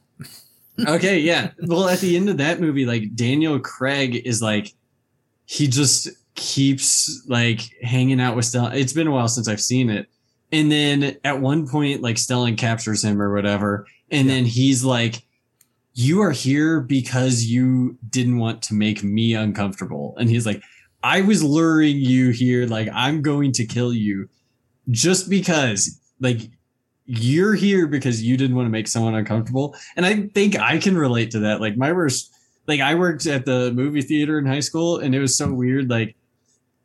[0.87, 1.51] okay, yeah.
[1.63, 4.73] Well, at the end of that movie, like Daniel Craig is like,
[5.47, 8.75] he just keeps like hanging out with Stellan.
[8.75, 10.09] It's been a while since I've seen it.
[10.53, 13.87] And then at one point, like Stellan captures him or whatever.
[14.11, 14.35] And Yeah.
[14.35, 15.23] then he's like,
[15.95, 20.15] You are here because you didn't want to make me uncomfortable.
[20.19, 20.63] And he's like,
[21.03, 22.67] I was luring you here.
[22.67, 24.29] Like, I'm going to kill you
[24.91, 26.41] just because, like,
[27.07, 29.75] you're here because you didn't want to make someone uncomfortable.
[29.97, 31.61] And I think I can relate to that.
[31.61, 32.33] Like my worst,
[32.69, 35.91] like I worked at the movie theater in high school and it was so weird.
[35.91, 36.15] Like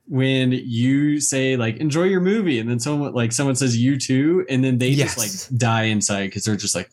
[0.07, 2.59] when you say like, enjoy your movie.
[2.59, 4.43] And then someone like someone says you too.
[4.49, 5.15] And then they Yes.
[5.15, 6.89] just like die inside because they're just like,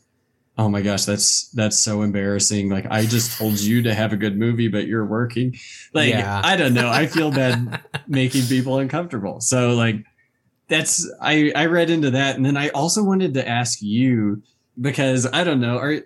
[0.59, 2.69] oh my gosh, that's, that's so embarrassing.
[2.69, 5.57] Like I just told you to have a good movie, but you're working.
[5.95, 6.41] Like, Yeah.
[6.45, 6.91] I don't know.
[6.91, 9.41] I feel bad making people uncomfortable.
[9.41, 10.05] So like,
[10.69, 14.43] that's I I read into that, and then I also wanted to ask you
[14.81, 15.77] because I don't know.
[15.77, 16.01] Are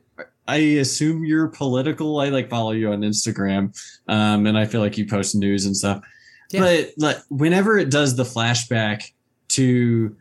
[0.49, 2.18] I assume you're political?
[2.18, 3.78] I like follow you on Instagram,
[4.09, 6.03] um, and I feel like you post news and stuff.
[6.51, 6.61] Yeah.
[6.61, 9.12] But like whenever it does the flashback
[9.51, 10.16] to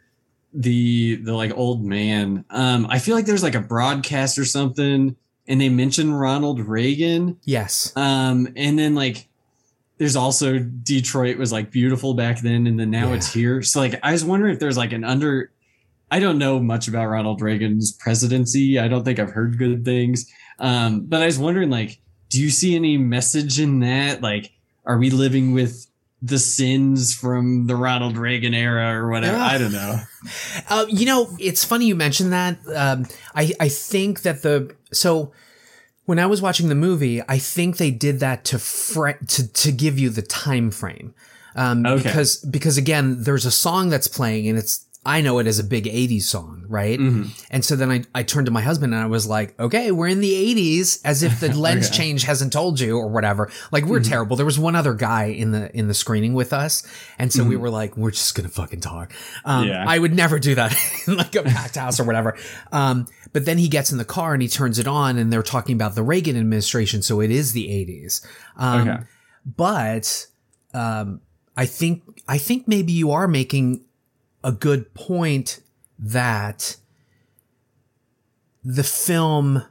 [0.56, 2.46] the the like old man.
[2.50, 5.16] Um, I feel like there's like a broadcast or something,
[5.48, 7.38] and they mention Ronald Reagan.
[7.44, 7.92] Yes.
[7.96, 9.28] Um, and then like
[9.98, 13.16] there's also Detroit was like beautiful back then, and then now Yeah.
[13.16, 13.62] it's here.
[13.62, 15.52] So like I was wondering if there's like an under.
[16.12, 18.78] I don't know much about Ronald Reagan's presidency.
[18.80, 20.32] I don't think I've heard good things.
[20.60, 22.00] Um, but I was wondering like,
[22.30, 24.22] do you see any message in that?
[24.22, 24.52] Like,
[24.86, 25.88] are we living with
[26.22, 29.38] the sins from the Ronald Reagan era or whatever?
[29.38, 29.46] Yeah.
[29.46, 30.00] I don't know.
[30.70, 32.58] Uh, you know, it's funny you mentioned that.
[32.76, 33.06] Um,
[33.36, 35.32] I I think that the so
[36.06, 39.72] when I was watching the movie, I think they did that to fr- to to
[39.72, 41.14] give you the time frame.
[41.56, 42.04] Um, Okay.
[42.04, 45.64] because because again, there's a song that's playing and it's I know it as a
[45.64, 47.00] big 80s song, right?
[47.00, 47.30] Mhm.
[47.52, 50.08] And so then I, I turned to my husband and I was like, okay, we're
[50.08, 51.98] in the 80s, as if the lens Okay.
[51.98, 53.52] change hasn't told you or whatever.
[53.72, 54.36] Like we're terrible.
[54.36, 56.82] There was one other guy in the in the screening with us,
[57.20, 59.14] and so we were like, we're just gonna fucking talk.
[59.46, 59.86] Um, Yeah.
[59.88, 60.76] I would never do that
[61.08, 62.36] in like a packed house or whatever.
[62.72, 65.44] Um, but then he gets in the car and he turns it on, and they're
[65.44, 68.26] talking about the Reagan administration, so it is the 80s.
[68.58, 69.04] Um, Okay.
[69.46, 70.28] but
[70.74, 71.22] um,
[71.56, 73.86] I think I think maybe you are making
[74.46, 75.60] a good point
[75.98, 76.78] that
[78.64, 79.64] the film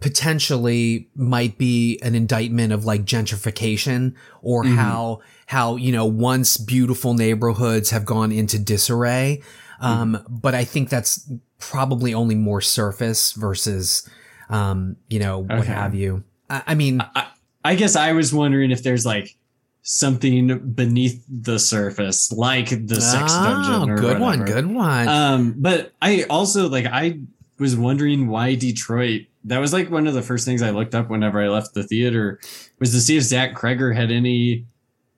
[0.00, 7.14] potentially might be an indictment of like gentrification or how how you know once beautiful
[7.14, 9.40] neighborhoods have gone into disarray
[9.80, 11.30] um but i think that's
[11.60, 14.08] probably only more surface versus
[14.50, 16.24] um you know what have you.
[16.50, 17.28] I, I mean I,
[17.64, 19.36] I guess I was wondering if there's like
[19.82, 23.90] something beneath the surface, like the sex dungeon.
[23.90, 25.08] Or Oh, good one, good one.
[25.08, 27.18] Um, but I also like I
[27.58, 29.22] was wondering why Detroit.
[29.44, 31.82] That was like one of the first things I looked up whenever I left the
[31.82, 32.38] theater
[32.78, 34.66] was to see if Zach Cregger had any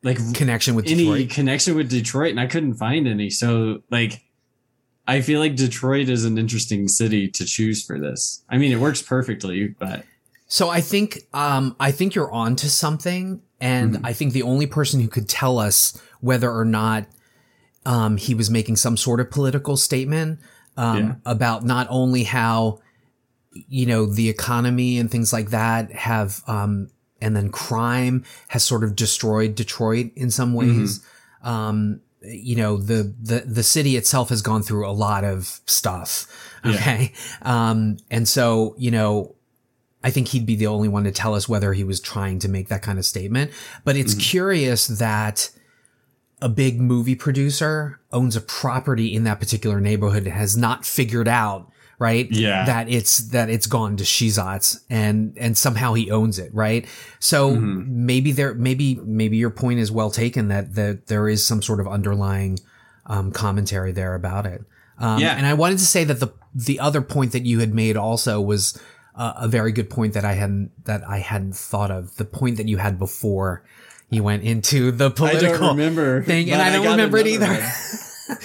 [0.03, 1.31] like Connection with any Detroit.
[1.31, 3.31] connection with Detroit, and I couldn't find any.
[3.31, 4.21] So like.
[5.07, 8.43] I feel like Detroit is an interesting city to choose for this.
[8.49, 10.03] I mean, it works perfectly, but
[10.47, 14.01] So I think um I think you're on to something and Mhm.
[14.05, 17.07] I think the only person who could tell us whether or not
[17.87, 20.39] um he was making some sort of political statement
[20.77, 21.15] um Yeah.
[21.27, 22.81] about not only how
[23.69, 26.89] you know the economy and things like that have um
[27.21, 31.01] and then crime has sort of destroyed Detroit in some ways.
[31.43, 36.27] Um you know the the the city itself has gone through a lot of stuff.
[36.65, 36.71] Yeah.
[36.73, 37.13] Okay.
[37.43, 39.35] Um and so, you know,
[40.05, 42.49] I think he'd be the only one to tell us whether he was trying to
[42.49, 43.51] make that kind of statement.
[43.85, 44.21] But it's Mhm.
[44.21, 45.51] curious that
[46.43, 51.27] a big movie producer owns a property in that particular neighborhood and has not figured
[51.29, 52.29] out, right?
[52.31, 52.67] Yeah.
[52.67, 56.85] That it's that it's gone to Shizat's and and somehow he owns it, right?
[57.19, 57.87] So Mhm.
[57.89, 61.81] maybe there maybe maybe your point is well taken that that there is some sort
[61.81, 62.59] of underlying
[63.07, 64.63] um, commentary there about it.
[64.99, 65.35] Um, Yeah.
[65.37, 68.41] And I wanted to say that the the other point that you had made also
[68.41, 68.79] was
[69.17, 72.17] uh, a very good point that I hadn't that I hadn't thought of.
[72.17, 73.65] The point that you had before
[74.11, 77.27] you went into the I political don't remember thing, and I don't got remember it
[77.27, 77.47] either.
[77.47, 77.63] one.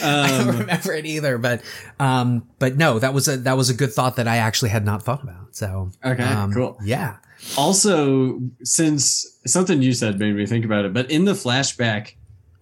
[0.03, 1.61] I don't Um, remember it either, but
[1.99, 4.83] um, but no, that was a that was a good thought that I actually had
[4.85, 5.55] not thought about.
[5.55, 6.77] So Okay, um, cool.
[6.83, 7.17] yeah,
[7.57, 12.13] also since something you said made me think about it but in the flashback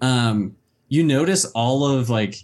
[0.02, 0.56] um
[0.88, 2.36] you notice all of like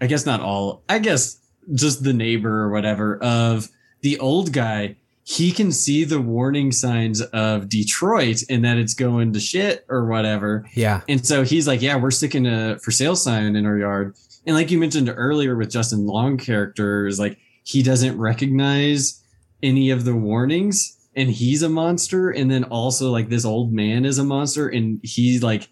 [0.00, 1.38] i guess not all i guess
[1.74, 3.68] just the neighbor or whatever of
[4.02, 9.32] the old guy he can see the warning signs of detroit and that it's going
[9.32, 10.68] to shit or whatever.
[10.74, 14.16] Yeah, and so he's like yeah we're sticking a for sale sign in our yard.
[14.46, 19.22] And like you mentioned earlier with justin long characters like he doesn't recognize
[19.62, 22.30] any of the warnings and he's a monster.
[22.30, 25.68] And then also like this old man is a monster and he like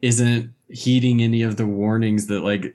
[0.00, 2.74] isn't heeding any of the warnings that like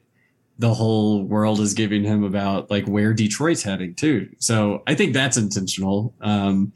[0.60, 5.14] the whole world is giving him about like where detroit's heading too so i think
[5.14, 6.72] that's intentional um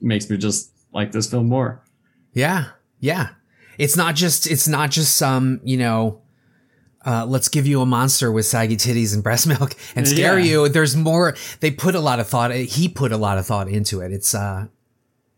[0.00, 1.82] makes me just like this film more
[2.32, 2.66] yeah,
[3.00, 3.28] yeah.
[3.78, 6.20] It's not just it's not just some you know.
[7.04, 10.44] Uh, let's give you a monster with saggy titties and breast milk and scare Yeah.
[10.44, 10.68] you.
[10.68, 11.34] There's more.
[11.60, 12.50] They put a lot of thought.
[12.52, 14.12] He put a lot of thought into it.
[14.12, 14.66] It's uh,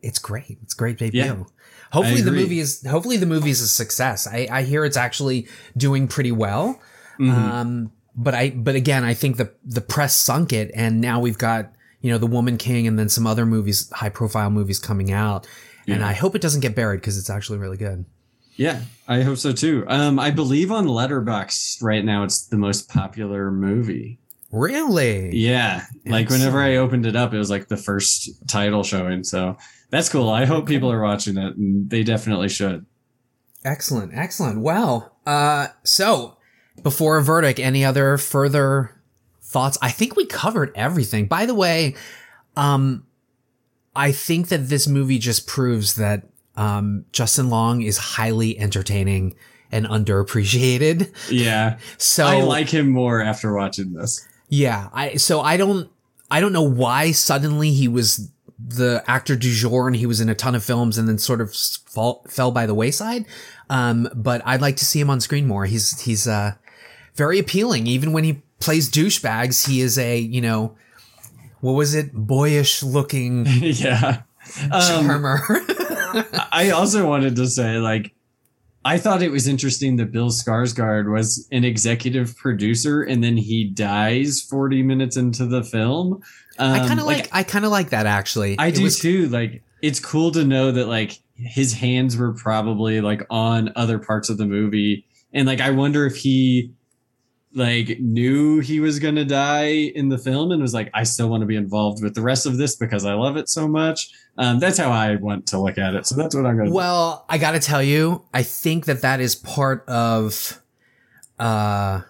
[0.03, 0.59] it's great.
[0.63, 1.23] It's great debut.
[1.23, 1.45] Yeah.
[1.93, 4.27] Hopefully the movie is hopefully the movie is a success.
[4.27, 5.47] I, I hear it's actually
[5.77, 6.81] doing pretty well.
[7.19, 7.31] Mhm.
[7.31, 11.39] Um, but I but again, I think the the press sunk it, and now we've
[11.39, 15.13] got you know the Woman King, and then some other movies, high profile movies coming
[15.13, 15.47] out,
[15.87, 18.05] and I hope it doesn't get buried because it's actually really good.
[18.57, 19.85] Yeah, I hope so too.
[19.87, 24.19] Um, I believe on Letterboxd right now it's the most popular movie.
[24.51, 25.37] Really?
[25.37, 29.23] Yeah, like whenever I opened it up, it was like the first title showing.
[29.23, 29.57] So
[29.91, 30.29] that's cool.
[30.29, 32.85] I hope people are watching it, and they definitely should.
[33.65, 34.61] Excellent, excellent.
[34.61, 36.38] Well, uh, so
[36.83, 38.95] before a verdict, any other further
[39.43, 39.79] thoughts?
[39.83, 41.27] I think we covered everything.
[41.27, 41.95] By the way,
[42.57, 43.07] um,
[43.95, 46.25] I think that this movie just proves that
[46.57, 49.37] um, Justin Long is highly entertaining
[49.71, 51.13] and underappreciated.
[51.31, 51.79] Yeah.
[51.99, 54.27] So I like him more after watching this.
[54.49, 55.91] Yeah, I so I don't
[56.31, 60.29] I don't know why suddenly he was the actor du jour and he was in
[60.29, 63.25] a ton of films and then sort of fall, fell by the wayside.
[63.71, 65.67] Um, but I'd like to see him on screen more.
[65.67, 66.55] He's he's uh
[67.19, 67.87] very appealing.
[67.87, 70.75] Even when he plays douchebags, he is a you know
[71.61, 74.23] what was it boyish looking yeah.
[74.73, 75.41] Um, charmer.
[76.53, 78.15] I also wanted to say, like,
[78.85, 83.65] I thought it was interesting that Bill Skarsgård was an executive producer and then he
[83.65, 86.23] dies 40 minutes into the film.
[86.59, 88.59] Um, I kind of like, I kind of like that actually.
[88.59, 89.29] I It do was- too.
[89.29, 94.31] Like, it's cool to know that like his hands were probably like on other parts
[94.31, 96.73] of the movie, and like I wonder if he
[97.55, 101.41] like knew he was gonna die in the film and was like, I still want
[101.41, 104.11] to be involved with the rest of this because I love it so much.
[104.37, 106.07] Um, that's how I want to look at it.
[106.07, 106.71] So that's what I'm gonna.
[106.71, 110.61] Well, I got to tell you, I think that that is part of,
[111.39, 112.03] uh,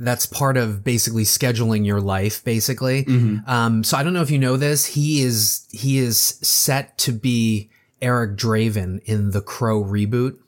[0.00, 3.04] that's part of basically scheduling your life, basically.
[3.04, 3.46] Mhm.
[3.48, 4.86] Um, so I don't know if you know this.
[4.86, 7.70] He is he is set to be
[8.00, 10.38] Eric Draven in the Crow reboot,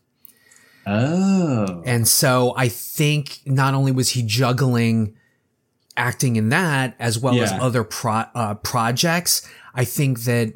[0.86, 1.82] Oh.
[1.86, 5.16] and so I think not only was he juggling
[5.96, 10.52] acting in that as well as other pro- uh, projects, I think that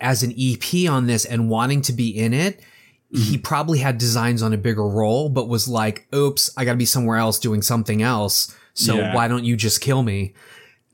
[0.00, 2.60] as an EP on this and wanting to be in it,
[3.10, 3.42] he Mm-hmm.
[3.42, 6.84] probably had designs on a bigger role, but was like, oops, I got to be
[6.84, 8.54] somewhere else doing something else.
[8.74, 9.14] So Yeah.
[9.14, 10.34] why don't you just kill me?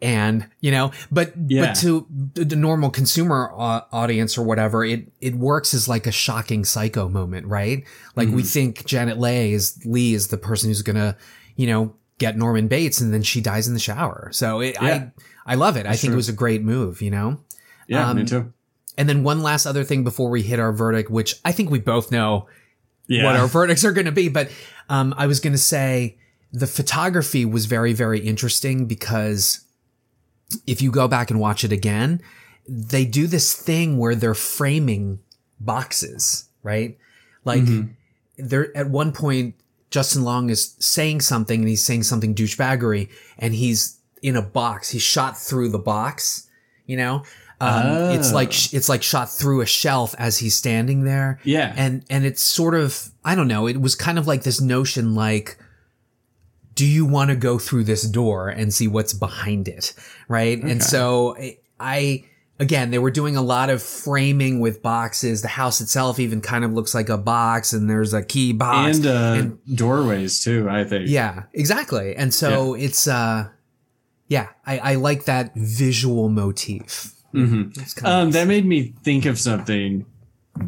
[0.02, 1.66] And, you know, but, Yeah.
[1.66, 6.64] but to the normal consumer audience or whatever, it, it works as like a shocking
[6.66, 7.84] psycho moment, right?
[8.14, 11.16] Like we think Janet Leigh is, Lee is the person who's going to,
[11.56, 14.28] you know, get Norman Bates and then she dies in the shower.
[14.32, 15.08] So it, Yeah.
[15.46, 15.86] I, I love it.
[15.86, 16.12] I think true.
[16.12, 17.40] it was a great move, you know?
[17.88, 18.52] yeah, me um, too.
[18.98, 21.78] And then one last other thing before we hit our verdict, which I think we
[21.78, 22.48] both know
[23.08, 23.24] Yeah.
[23.24, 24.28] what our verdicts are going to be.
[24.28, 24.50] But
[24.90, 26.18] um, I was going to say
[26.52, 29.60] the photography was very, very interesting because
[30.66, 32.20] if you go back and watch it again,
[32.68, 35.20] they do this thing where they're framing
[35.60, 36.98] boxes, right?
[37.44, 37.62] Like
[38.38, 39.54] they're at one point,
[39.90, 44.90] Justin Long is saying something and he's saying something douchebaggery and he's in a box.
[44.90, 46.48] He's shot through the box,
[46.86, 47.22] you know?
[47.60, 48.34] Um, it's Oh.
[48.34, 51.72] like, it's like shot through a shelf as he's standing there Yeah.
[51.76, 55.14] and and it's sort of i don't know it was kind of like this notion
[55.14, 55.56] like
[56.76, 59.92] do you want to go through this door and see what's behind it
[60.28, 60.62] right?
[60.62, 62.24] And so I- i
[62.58, 65.42] again they were doing a lot of framing with boxes.
[65.42, 68.98] The house itself even kind of looks like a box and there's a key box.
[68.98, 71.08] And, uh, doorways too, I think.
[71.08, 72.14] yeah exactly.
[72.16, 73.48] And so it's uh
[74.28, 77.12] yeah I, I like that visual motif.
[77.34, 77.76] Mhm.
[77.98, 80.06] Of- Um, that made me think of something.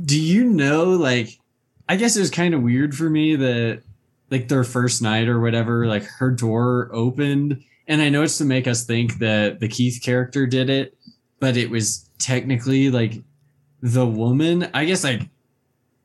[0.05, 1.39] Do you know, like,
[1.89, 3.83] I guess it was kind of weird for me that,
[4.31, 7.63] like, their first night or whatever, like, her door opened.
[7.87, 10.97] And I know it's to make us think that the Keith character did it,
[11.41, 13.15] but it was technically, like,
[13.81, 14.69] the woman.
[14.75, 15.23] I guess, like,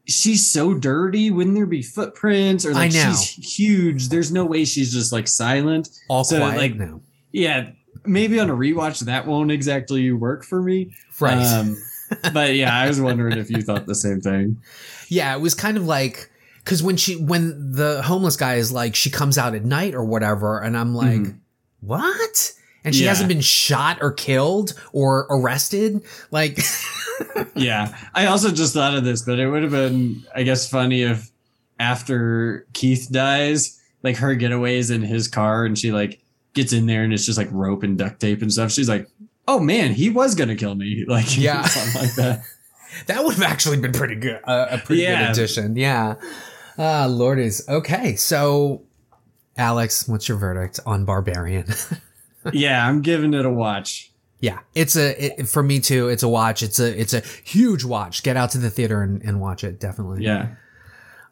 [0.05, 1.31] she's so dirty.
[1.31, 2.65] Wouldn't there be footprints?
[2.65, 4.09] Or, like, she's huge.
[4.09, 5.89] There's no way she's just, like, silent.
[6.07, 7.01] all so, quiet like, now
[7.31, 7.71] Yeah.
[8.05, 10.93] Maybe on a rewatch, that won't exactly work for me.
[11.21, 11.77] right Um,
[12.33, 14.57] but yeah, I was wondering if you thought the same thing.
[15.07, 16.29] Yeah, it was kind of like
[16.63, 20.03] because when she when the homeless guy is like she comes out at night or
[20.03, 21.37] whatever, and I'm like, Mhm.
[21.81, 22.53] what?
[22.85, 23.09] And she Yeah.
[23.09, 26.01] hasn't been shot or killed or arrested.
[26.31, 26.59] Like,
[27.55, 27.95] Yeah.
[28.13, 31.31] I also just thought of this, but it would have been, I guess, funny if
[31.79, 36.19] after Keith dies, like her getaway is in his car and she like
[36.53, 38.71] gets in there and it's just like rope and duct tape and stuff.
[38.71, 39.07] She's like,
[39.47, 41.05] oh man, he was going to kill me.
[41.07, 41.63] Like, Yeah.
[41.65, 42.43] something like that.
[43.07, 44.39] that would have actually been pretty good.
[44.43, 45.21] Uh, a pretty Yeah.
[45.27, 45.75] good addition.
[45.75, 46.15] Yeah.
[46.77, 47.67] Ah, lordies.
[47.69, 48.83] Okay, so
[49.57, 51.67] Alex, what's your verdict on Barbarian?
[52.53, 52.87] yeah.
[52.87, 54.11] I'm giving it a watch.
[54.39, 56.09] yeah, it's a it, for me too.
[56.09, 56.63] It's a watch.
[56.63, 58.23] It's a it's a huge watch.
[58.23, 59.79] Get out to the theater and, and watch it.
[59.79, 60.23] Definitely.
[60.23, 60.55] Yeah.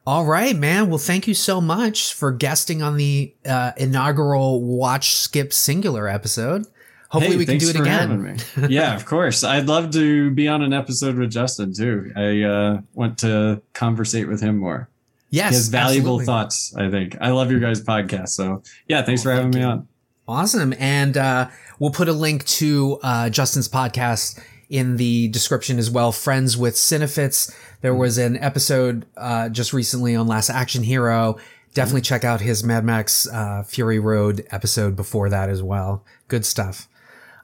[0.08, 0.89] All right, man.
[0.89, 6.66] Well, thank you so much for guesting on the uh, inaugural Watch Skip Singular episode.
[7.10, 8.38] Hopefully, Hey, we can do it again.
[8.70, 9.44] yeah, of course.
[9.44, 12.12] I'd love to be on an episode with Justin too.
[12.16, 14.89] I uh, want to conversate with him more.
[15.32, 16.25] Yes, He has valuable absolutely.
[16.25, 17.17] thoughts, I think.
[17.19, 18.29] I love your guys' podcast.
[18.29, 19.88] So yeah, thanks Oh, for having thank me on.
[20.27, 20.73] Awesome.
[20.77, 26.11] And uh, we'll put a link to uh, Justin's podcast in the description as well.
[26.11, 27.53] Friends with Cinefits.
[27.82, 31.38] There was an episode uh, just recently on Last Action Hero
[31.73, 36.03] definitely check out his Mad Max uh, Fury Road episode before that as well.
[36.27, 36.89] Good stuff.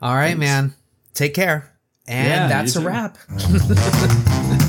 [0.02, 0.74] All right, man.
[1.14, 1.72] Take care.
[2.06, 3.18] And Yeah, that's a wrap.